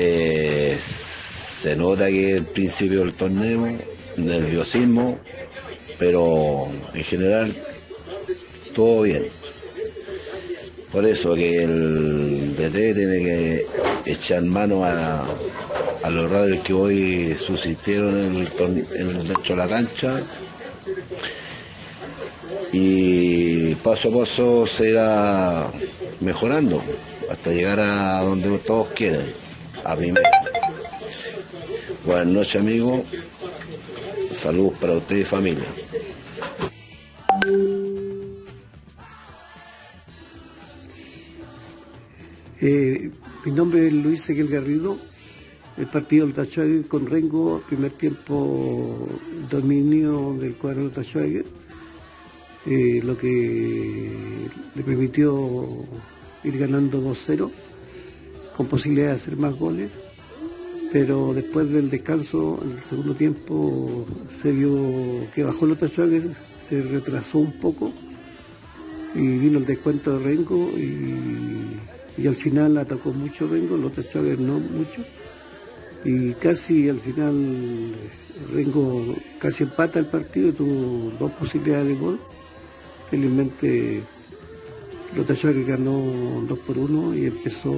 Eh, 0.00 0.76
se 0.78 1.74
nota 1.74 2.06
que 2.06 2.36
el 2.36 2.46
principio 2.46 3.00
del 3.00 3.14
torneo, 3.14 3.76
nerviosismo, 4.16 5.18
pero 5.98 6.68
en 6.94 7.02
general 7.02 7.52
todo 8.76 9.02
bien. 9.02 9.28
Por 10.92 11.04
eso 11.04 11.34
que 11.34 11.64
el 11.64 12.54
DT 12.54 12.94
tiene 12.94 13.18
que 13.24 13.66
echar 14.06 14.42
mano 14.42 14.84
a, 14.84 15.26
los 16.08 16.30
radios 16.30 16.60
que 16.60 16.72
hoy 16.72 17.34
suscitieron 17.34 18.16
en 18.18 18.36
el, 18.36 18.86
en 18.94 19.16
el 19.16 19.26
de 19.26 19.56
la 19.56 19.66
cancha 19.66 20.22
y 22.72 23.74
paso 23.74 24.10
a 24.10 24.20
paso 24.20 24.66
se 24.66 24.90
irá 24.90 25.66
mejorando 26.20 26.80
hasta 27.28 27.50
llegar 27.50 27.80
a 27.80 28.22
donde 28.22 28.58
todos 28.58 28.86
quieren, 28.94 29.47
a. 29.88 30.20
Buenas 32.04 32.26
noches 32.26 32.56
amigos, 32.56 33.02
saludos 34.30 34.76
para 34.78 34.92
usted 34.94 35.16
y 35.16 35.24
familia. 35.24 35.64
Eh, 42.60 43.10
mi 43.46 43.52
nombre 43.52 43.86
es 43.86 43.92
Luis 43.94 44.20
Seguel 44.22 44.48
Garrido. 44.48 44.98
El 45.78 45.86
partido 45.86 46.26
del 46.26 46.34
Tachuague 46.34 46.82
con 46.88 47.06
Rengo, 47.06 47.62
primer 47.66 47.92
tiempo 47.92 49.08
dominio 49.48 50.36
del 50.38 50.54
cuadro 50.54 50.90
del 50.90 51.46
eh, 52.66 53.00
lo 53.02 53.16
que 53.16 54.48
le 54.74 54.82
permitió 54.82 55.86
ir 56.44 56.58
ganando 56.58 57.00
2-0, 57.00 57.50
con 58.58 58.66
posibilidad 58.66 59.10
de 59.10 59.14
hacer 59.14 59.36
más 59.36 59.54
goles. 59.54 59.92
Pero 60.90 61.32
después 61.32 61.70
del 61.70 61.90
descanso, 61.90 62.58
en 62.64 62.72
el 62.72 62.82
segundo 62.82 63.14
tiempo, 63.14 64.04
se 64.30 64.50
vio 64.50 65.30
que 65.32 65.44
bajó 65.44 65.64
los 65.66 65.78
Tachuague, 65.78 66.22
se 66.68 66.82
retrasó 66.82 67.38
un 67.38 67.52
poco 67.52 67.92
y 69.14 69.38
vino 69.38 69.58
el 69.58 69.66
descuento 69.66 70.18
de 70.18 70.24
Rengo 70.24 70.72
y 70.76 72.26
al 72.26 72.34
final 72.34 72.76
atacó 72.78 73.12
mucho 73.12 73.46
Rengo, 73.46 73.76
los 73.76 73.92
Chávez 74.10 74.40
no 74.40 74.58
mucho, 74.58 75.04
y 76.04 76.32
casi 76.32 76.88
al 76.88 76.98
final 76.98 77.94
Rengo 78.52 79.14
casi 79.38 79.64
empata 79.64 80.00
el 80.00 80.06
partido, 80.06 80.52
tuvo 80.52 81.12
dos 81.18 81.30
posibilidades 81.32 81.88
de 81.88 81.94
gol. 81.94 82.18
Felizmente 83.10 84.02
Lota 85.16 85.34
Chávez 85.36 85.66
ganó 85.66 86.02
2 86.48 86.58
por 86.60 86.76
1 86.76 87.14
y 87.14 87.26
empezó 87.26 87.72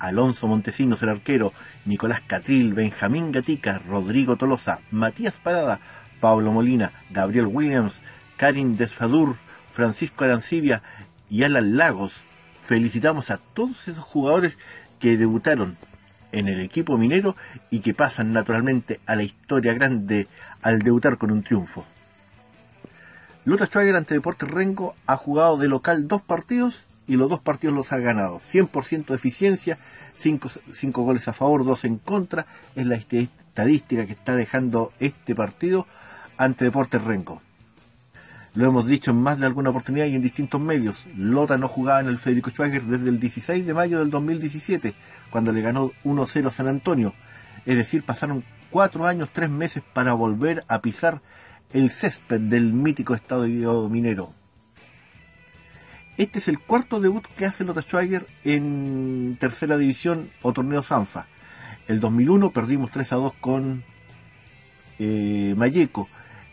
Alonso 0.02 0.48
Montesinos 0.48 1.00
el 1.02 1.10
arquero, 1.10 1.52
Nicolás 1.84 2.20
Catril, 2.26 2.74
Benjamín 2.74 3.30
Gatica, 3.30 3.80
Rodrigo 3.88 4.36
Tolosa, 4.36 4.80
Matías 4.90 5.34
Parada, 5.34 5.78
Pablo 6.20 6.50
Molina, 6.50 6.92
Gabriel 7.10 7.46
Williams, 7.46 8.00
Karin 8.36 8.76
Desfadur, 8.76 9.36
Francisco 9.70 10.24
Arancibia 10.24 10.82
y 11.30 11.44
Alan 11.44 11.76
Lagos. 11.76 12.14
Felicitamos 12.62 13.30
a 13.30 13.38
todos 13.38 13.88
esos 13.88 14.04
jugadores 14.04 14.56
que 14.98 15.16
debutaron 15.16 15.76
en 16.30 16.48
el 16.48 16.60
equipo 16.60 16.96
minero 16.96 17.36
y 17.70 17.80
que 17.80 17.94
pasan 17.94 18.32
naturalmente 18.32 19.00
a 19.06 19.16
la 19.16 19.22
historia 19.22 19.74
grande 19.74 20.28
al 20.62 20.78
debutar 20.80 21.18
con 21.18 21.30
un 21.30 21.42
triunfo. 21.42 21.84
Lota 23.44 23.66
Schwager 23.66 23.96
ante 23.96 24.14
Deportes 24.14 24.48
Rengo 24.48 24.94
ha 25.06 25.16
jugado 25.16 25.58
de 25.58 25.68
local 25.68 26.06
dos 26.06 26.22
partidos 26.22 26.86
y 27.08 27.16
los 27.16 27.28
dos 27.28 27.40
partidos 27.40 27.74
los 27.74 27.92
ha 27.92 27.98
ganado. 27.98 28.40
100% 28.40 29.06
de 29.06 29.14
eficiencia, 29.16 29.78
5 30.16 31.02
goles 31.02 31.26
a 31.26 31.32
favor, 31.32 31.64
2 31.64 31.84
en 31.84 31.98
contra. 31.98 32.46
Es 32.76 32.86
la 32.86 32.94
estadística 32.94 34.06
que 34.06 34.12
está 34.12 34.36
dejando 34.36 34.92
este 35.00 35.34
partido 35.34 35.86
ante 36.36 36.64
Deportes 36.64 37.02
Rengo. 37.02 37.42
Lo 38.54 38.66
hemos 38.66 38.86
dicho 38.86 39.12
en 39.12 39.22
más 39.22 39.38
de 39.38 39.46
alguna 39.46 39.70
oportunidad 39.70 40.06
y 40.06 40.14
en 40.14 40.20
distintos 40.20 40.60
medios. 40.60 41.06
Lota 41.16 41.56
no 41.56 41.68
jugaba 41.68 42.00
en 42.00 42.08
el 42.08 42.18
Federico 42.18 42.50
Schwager 42.50 42.82
desde 42.82 43.08
el 43.08 43.18
16 43.18 43.66
de 43.66 43.72
mayo 43.72 43.98
del 43.98 44.10
2017, 44.10 44.92
cuando 45.30 45.52
le 45.52 45.62
ganó 45.62 45.90
1-0 46.04 46.48
a 46.48 46.50
San 46.50 46.68
Antonio. 46.68 47.14
Es 47.64 47.78
decir, 47.78 48.02
pasaron 48.02 48.44
cuatro 48.70 49.06
años, 49.06 49.30
tres 49.32 49.48
meses 49.48 49.82
para 49.94 50.12
volver 50.12 50.64
a 50.68 50.82
pisar 50.82 51.22
el 51.72 51.90
césped 51.90 52.40
del 52.40 52.74
mítico 52.74 53.14
estadio 53.14 53.88
minero. 53.88 54.34
Este 56.18 56.38
es 56.38 56.48
el 56.48 56.58
cuarto 56.58 57.00
debut 57.00 57.26
que 57.38 57.46
hace 57.46 57.64
Lota 57.64 57.80
Schwager 57.80 58.26
en 58.44 59.38
tercera 59.40 59.78
división 59.78 60.28
o 60.42 60.52
torneo 60.52 60.82
Sanfa. 60.82 61.26
El 61.88 62.00
2001 62.00 62.50
perdimos 62.50 62.90
3 62.90 63.12
a 63.12 63.16
2 63.16 63.32
con 63.40 63.82
eh. 64.98 65.54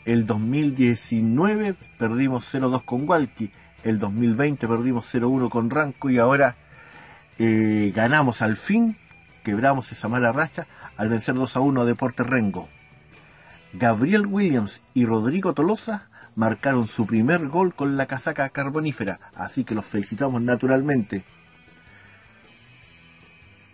El 0.09 0.25
2019 0.25 1.75
perdimos 1.99 2.51
0-2 2.51 2.83
con 2.83 3.07
Walkie. 3.07 3.51
El 3.83 3.99
2020 3.99 4.67
perdimos 4.67 5.13
0-1 5.13 5.51
con 5.51 5.69
Ranco 5.69 6.09
y 6.09 6.17
ahora 6.17 6.55
eh, 7.37 7.93
ganamos 7.95 8.41
al 8.41 8.57
fin, 8.57 8.97
quebramos 9.43 9.91
esa 9.91 10.09
mala 10.09 10.31
racha 10.31 10.65
al 10.97 11.09
vencer 11.09 11.35
2 11.35 11.55
a 11.55 11.59
1 11.59 11.81
a 11.81 11.85
Deporte 11.85 12.23
Rengo. 12.23 12.69
Gabriel 13.73 14.25
Williams 14.25 14.81
y 14.95 15.05
Rodrigo 15.05 15.53
Tolosa 15.53 16.09
marcaron 16.35 16.87
su 16.87 17.05
primer 17.05 17.47
gol 17.47 17.75
con 17.75 17.95
la 17.95 18.07
casaca 18.07 18.49
carbonífera, 18.49 19.19
así 19.35 19.63
que 19.63 19.75
los 19.75 19.85
felicitamos 19.85 20.41
naturalmente. 20.41 21.23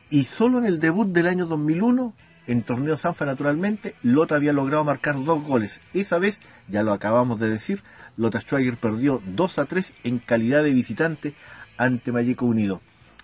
Y 0.10 0.26
solo 0.26 0.58
en 0.58 0.66
el 0.66 0.82
debut 0.82 1.08
del 1.08 1.28
año 1.28 1.46
2001 1.46 2.14
En 2.48 2.62
torneo 2.62 2.98
Sanfa, 2.98 3.26
naturalmente, 3.26 3.96
Lota 4.04 4.36
había 4.36 4.54
logrado 4.54 4.84
marcar 4.84 5.16
dos 5.24 5.44
goles. 5.44 5.82
Esa 5.94 6.20
vez, 6.20 6.40
ya 6.68 6.84
lo 6.84 6.94
acabamos 6.94 7.40
de 7.40 7.50
decir, 7.50 7.82
Lota 8.18 8.40
Schwager 8.40 8.78
perdió 8.78 9.22
2 9.26 9.60
a 9.60 9.66
3 9.66 9.94
en 10.04 10.20
calidad 10.20 10.64
de 10.64 10.74
visitante 10.74 11.34
ante 11.78 12.12
Mayeco 12.12 12.46
Unido. 12.46 12.82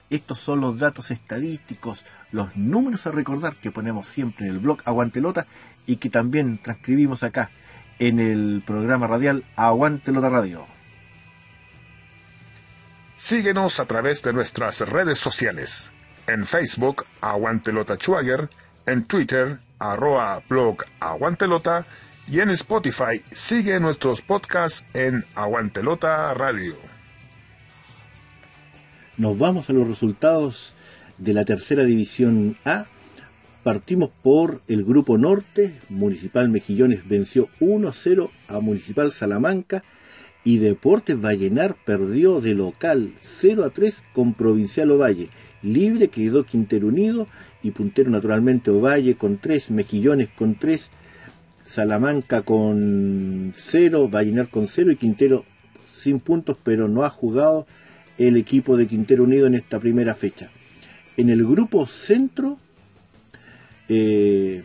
Estos 0.09 0.39
son 0.39 0.59
los 0.59 0.77
datos 0.79 1.11
estadísticos, 1.11 2.05
los 2.31 2.55
números 2.57 3.07
a 3.07 3.11
recordar 3.11 3.55
que 3.55 3.71
ponemos 3.71 4.07
siempre 4.07 4.47
en 4.47 4.53
el 4.53 4.59
blog 4.59 4.79
Aguantelota 4.85 5.47
y 5.85 5.97
que 5.97 6.09
también 6.09 6.57
transcribimos 6.57 7.23
acá 7.23 7.51
en 7.99 8.19
el 8.19 8.63
programa 8.65 9.07
radial 9.07 9.45
Aguantelota 9.55 10.29
Radio. 10.29 10.67
Síguenos 13.15 13.79
a 13.79 13.85
través 13.85 14.23
de 14.23 14.33
nuestras 14.33 14.79
redes 14.81 15.19
sociales. 15.19 15.91
En 16.27 16.45
Facebook, 16.45 17.05
Aguantelota 17.21 17.95
Schwager, 17.95 18.49
en 18.85 19.03
Twitter, 19.03 19.59
arroba 19.79 20.41
blog 20.47 20.83
Aguantelota 20.99 21.85
y 22.27 22.39
en 22.39 22.49
Spotify 22.51 23.21
sigue 23.31 23.79
nuestros 23.79 24.21
podcasts 24.21 24.85
en 24.93 25.25
Aguantelota 25.35 26.33
Radio. 26.33 26.75
Nos 29.17 29.37
vamos 29.37 29.69
a 29.69 29.73
los 29.73 29.87
resultados 29.87 30.73
de 31.17 31.33
la 31.33 31.45
tercera 31.45 31.83
división 31.83 32.57
A. 32.65 32.85
Partimos 33.63 34.09
por 34.23 34.61
el 34.67 34.83
grupo 34.83 35.17
norte. 35.17 35.79
Municipal 35.89 36.49
Mejillones 36.49 37.07
venció 37.07 37.49
1-0 37.59 38.29
a 38.47 38.59
Municipal 38.59 39.11
Salamanca 39.11 39.83
y 40.43 40.57
Deportes 40.57 41.19
Vallenar 41.21 41.75
perdió 41.85 42.41
de 42.41 42.55
local 42.55 43.13
0 43.21 43.65
a 43.65 43.69
3 43.69 44.03
con 44.13 44.33
Provincial 44.33 44.89
Ovalle. 44.91 45.29
Libre 45.63 46.07
quedó 46.07 46.43
Quintero 46.43 46.87
Unido 46.87 47.27
y 47.61 47.71
puntero 47.71 48.09
naturalmente 48.09 48.71
Ovalle 48.71 49.15
con 49.15 49.37
3, 49.37 49.71
Mejillones 49.71 50.29
con 50.29 50.55
3, 50.55 50.89
Salamanca 51.65 52.41
con 52.41 53.53
0, 53.55 54.09
Vallenar 54.09 54.49
con 54.49 54.67
0 54.67 54.91
y 54.91 54.95
Quintero 54.95 55.45
sin 55.87 56.19
puntos, 56.19 56.57
pero 56.63 56.87
no 56.87 57.03
ha 57.03 57.09
jugado 57.09 57.67
el 58.17 58.37
equipo 58.37 58.77
de 58.77 58.87
Quintero 58.87 59.23
Unido 59.23 59.47
en 59.47 59.55
esta 59.55 59.79
primera 59.79 60.15
fecha. 60.15 60.49
En 61.17 61.29
el 61.29 61.45
grupo 61.45 61.85
centro, 61.85 62.57
eh, 63.89 64.63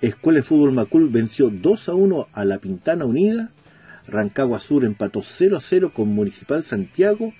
Escuela 0.00 0.38
de 0.38 0.42
Fútbol 0.42 0.72
Macul 0.72 1.08
venció 1.08 1.50
2 1.50 1.88
a 1.88 1.94
1 1.94 2.28
a 2.32 2.44
la 2.44 2.58
Pintana 2.58 3.04
Unida, 3.04 3.50
Rancagua 4.06 4.60
Sur 4.60 4.84
empató 4.84 5.22
0 5.22 5.56
a 5.56 5.60
0 5.60 5.92
con 5.94 6.08
Municipal 6.08 6.62
Santiago 6.62 7.32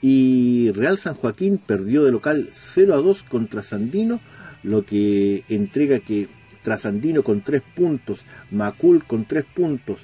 y 0.00 0.70
Real 0.72 0.98
San 0.98 1.14
Joaquín 1.14 1.58
perdió 1.58 2.04
de 2.04 2.12
local 2.12 2.50
0 2.52 2.94
a 2.94 2.98
2 2.98 3.24
contra 3.24 3.62
Sandino, 3.62 4.20
lo 4.62 4.84
que 4.84 5.44
entrega 5.48 6.00
que 6.00 6.28
Trasandino 6.62 7.22
con 7.22 7.40
3 7.42 7.62
puntos, 7.74 8.20
Macul 8.50 9.04
con 9.04 9.24
3 9.24 9.44
puntos, 9.44 10.00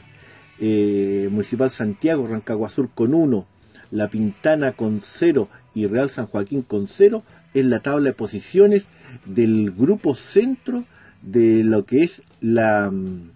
eh, 0.58 1.28
Municipal 1.30 1.70
Santiago, 1.70 2.26
Rancagua 2.26 2.70
Sur 2.70 2.90
con 2.94 3.14
1, 3.14 3.46
La 3.90 4.08
Pintana 4.08 4.72
con 4.72 5.00
0 5.02 5.48
y 5.74 5.86
Real 5.86 6.10
San 6.10 6.26
Joaquín 6.26 6.62
con 6.62 6.88
0 6.88 7.22
es 7.54 7.64
la 7.64 7.80
tabla 7.80 8.10
de 8.10 8.14
posiciones 8.14 8.86
del 9.24 9.70
grupo 9.72 10.14
centro 10.14 10.84
de 11.22 11.64
lo 11.64 11.84
que 11.84 12.02
es 12.02 12.22
la 12.40 12.90
mm, 12.90 13.30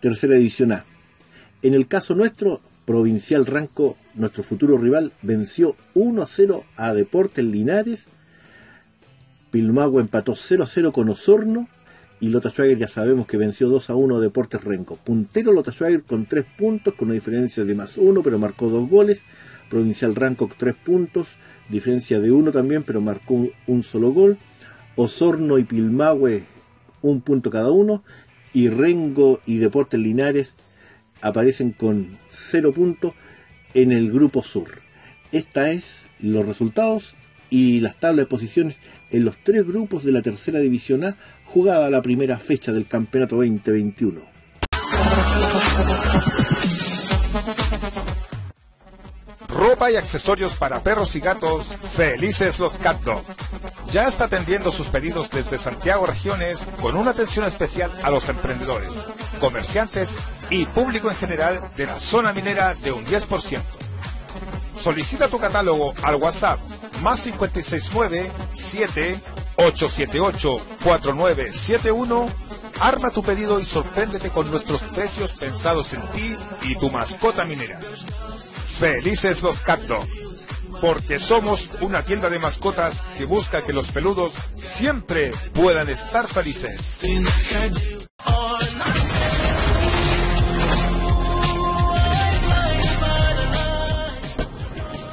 tercera 0.00 0.34
división 0.34 0.72
A. 0.72 0.84
En 1.62 1.74
el 1.74 1.88
caso 1.88 2.14
nuestro, 2.14 2.60
Provincial 2.84 3.46
Ranco, 3.46 3.96
nuestro 4.18 4.42
futuro 4.42 4.78
rival, 4.78 5.12
venció 5.22 5.76
1 5.94 6.22
a 6.22 6.26
0 6.26 6.64
a 6.76 6.92
Deportes 6.92 7.44
Linares. 7.44 8.06
Pilmagua 9.50 10.02
empató 10.02 10.34
0 10.34 10.64
a 10.64 10.66
0 10.66 10.92
con 10.92 11.08
Osorno. 11.08 11.68
Y 12.20 12.30
Lota 12.30 12.50
Schwager 12.50 12.76
ya 12.78 12.88
sabemos 12.88 13.28
que 13.28 13.36
venció 13.36 13.68
2 13.68 13.90
a 13.90 13.94
1 13.94 14.16
a 14.16 14.20
Deportes 14.20 14.64
Renco. 14.64 14.96
Puntero 14.96 15.52
Lota 15.52 15.70
Schwager 15.70 16.02
con 16.02 16.26
3 16.26 16.44
puntos, 16.58 16.94
con 16.94 17.08
una 17.08 17.14
diferencia 17.14 17.64
de 17.64 17.74
más 17.74 17.96
1, 17.96 18.22
pero 18.22 18.38
marcó 18.38 18.68
2 18.68 18.88
goles. 18.90 19.22
Provincial 19.70 20.16
Ranco 20.16 20.50
3 20.56 20.74
puntos, 20.74 21.28
diferencia 21.68 22.18
de 22.18 22.32
1 22.32 22.50
también, 22.50 22.82
pero 22.82 23.00
marcó 23.00 23.48
un, 23.66 23.82
solo 23.84 24.12
gol. 24.12 24.38
Osorno 24.96 25.58
y 25.58 25.64
Pilmahue 25.64 26.44
un 27.02 27.20
punto 27.20 27.50
cada 27.50 27.70
uno 27.70 28.02
y 28.52 28.68
Rengo 28.68 29.40
y 29.46 29.58
Deportes 29.58 30.00
Linares 30.00 30.54
aparecen 31.20 31.72
con 31.72 32.18
0 32.30 32.72
puntos 32.72 33.12
en 33.74 33.92
el 33.92 34.10
grupo 34.10 34.42
sur. 34.42 34.80
Esta 35.32 35.70
es 35.70 36.04
los 36.20 36.46
resultados 36.46 37.14
y 37.50 37.80
las 37.80 37.96
tablas 37.96 38.24
de 38.24 38.26
posiciones 38.26 38.78
en 39.10 39.24
los 39.24 39.36
tres 39.42 39.66
grupos 39.66 40.04
de 40.04 40.12
la 40.12 40.22
tercera 40.22 40.60
división 40.60 41.04
A 41.04 41.16
jugada 41.44 41.90
la 41.90 42.02
primera 42.02 42.38
fecha 42.38 42.72
del 42.72 42.86
campeonato 42.86 43.36
2021. 43.36 44.20
Ropa 49.48 49.90
y 49.90 49.96
accesorios 49.96 50.54
para 50.54 50.82
perros 50.82 51.16
y 51.16 51.20
gatos, 51.20 51.74
felices 51.92 52.60
los 52.60 52.74
Cat 52.74 53.02
Dog. 53.02 53.24
Ya 53.90 54.06
está 54.06 54.24
atendiendo 54.24 54.70
sus 54.70 54.88
pedidos 54.88 55.30
desde 55.30 55.58
Santiago 55.58 56.06
Regiones 56.06 56.68
con 56.80 56.96
una 56.96 57.10
atención 57.10 57.46
especial 57.46 57.90
a 58.02 58.10
los 58.10 58.28
emprendedores, 58.28 58.92
comerciantes 59.40 60.14
y 60.50 60.66
público 60.66 61.10
en 61.10 61.16
general 61.16 61.70
de 61.76 61.86
la 61.86 61.98
zona 61.98 62.32
minera 62.32 62.74
de 62.74 62.92
un 62.92 63.04
10%. 63.04 63.60
Solicita 64.78 65.28
tu 65.28 65.38
catálogo 65.38 65.94
al 66.02 66.16
WhatsApp 66.16 66.60
más 67.02 67.22
569 67.22 68.30
7 68.54 69.20
878 69.56 70.60
4971 70.84 72.48
Arma 72.80 73.10
tu 73.10 73.24
pedido 73.24 73.58
y 73.58 73.64
sorpréndete 73.64 74.30
con 74.30 74.50
nuestros 74.50 74.82
precios 74.82 75.32
pensados 75.32 75.94
en 75.94 76.02
ti 76.12 76.36
y 76.62 76.76
tu 76.76 76.90
mascota 76.90 77.44
minera. 77.44 77.80
Felices 78.78 79.42
los 79.42 79.58
Cat 79.62 79.80
Dog, 79.80 80.06
porque 80.80 81.18
somos 81.18 81.76
una 81.80 82.04
tienda 82.04 82.30
de 82.30 82.38
mascotas 82.38 83.02
que 83.16 83.24
busca 83.24 83.62
que 83.62 83.72
los 83.72 83.90
peludos 83.90 84.34
siempre 84.54 85.32
puedan 85.54 85.88
estar 85.88 86.28
felices. 86.28 87.00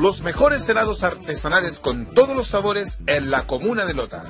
Los 0.00 0.22
mejores 0.22 0.66
helados 0.66 1.02
artesanales 1.02 1.78
con 1.78 2.06
todos 2.06 2.34
los 2.34 2.48
sabores 2.48 3.00
en 3.06 3.30
la 3.30 3.46
comuna 3.46 3.84
de 3.84 3.92
Lota. 3.92 4.24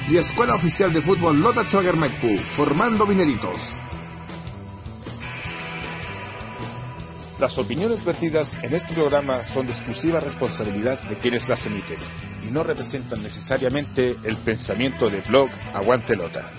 y 0.08 0.16
Escuela 0.16 0.54
Oficial 0.54 0.92
de 0.92 1.02
Fútbol 1.02 1.40
Lota 1.40 1.64
Maipú, 1.94 2.38
formando 2.38 3.06
mineritos. 3.06 3.78
Las 7.38 7.58
opiniones 7.58 8.06
vertidas 8.06 8.56
en 8.64 8.74
este 8.74 8.94
programa 8.94 9.44
son 9.44 9.66
de 9.66 9.72
exclusiva 9.72 10.18
responsabilidad 10.18 10.98
de 11.02 11.16
quienes 11.16 11.50
las 11.50 11.66
emiten 11.66 11.98
y 12.48 12.50
no 12.50 12.62
representan 12.62 13.22
necesariamente 13.22 14.16
el 14.24 14.36
pensamiento 14.38 15.10
de 15.10 15.20
blog 15.20 15.50
Aguante 15.74 16.16
Lota. 16.16 16.50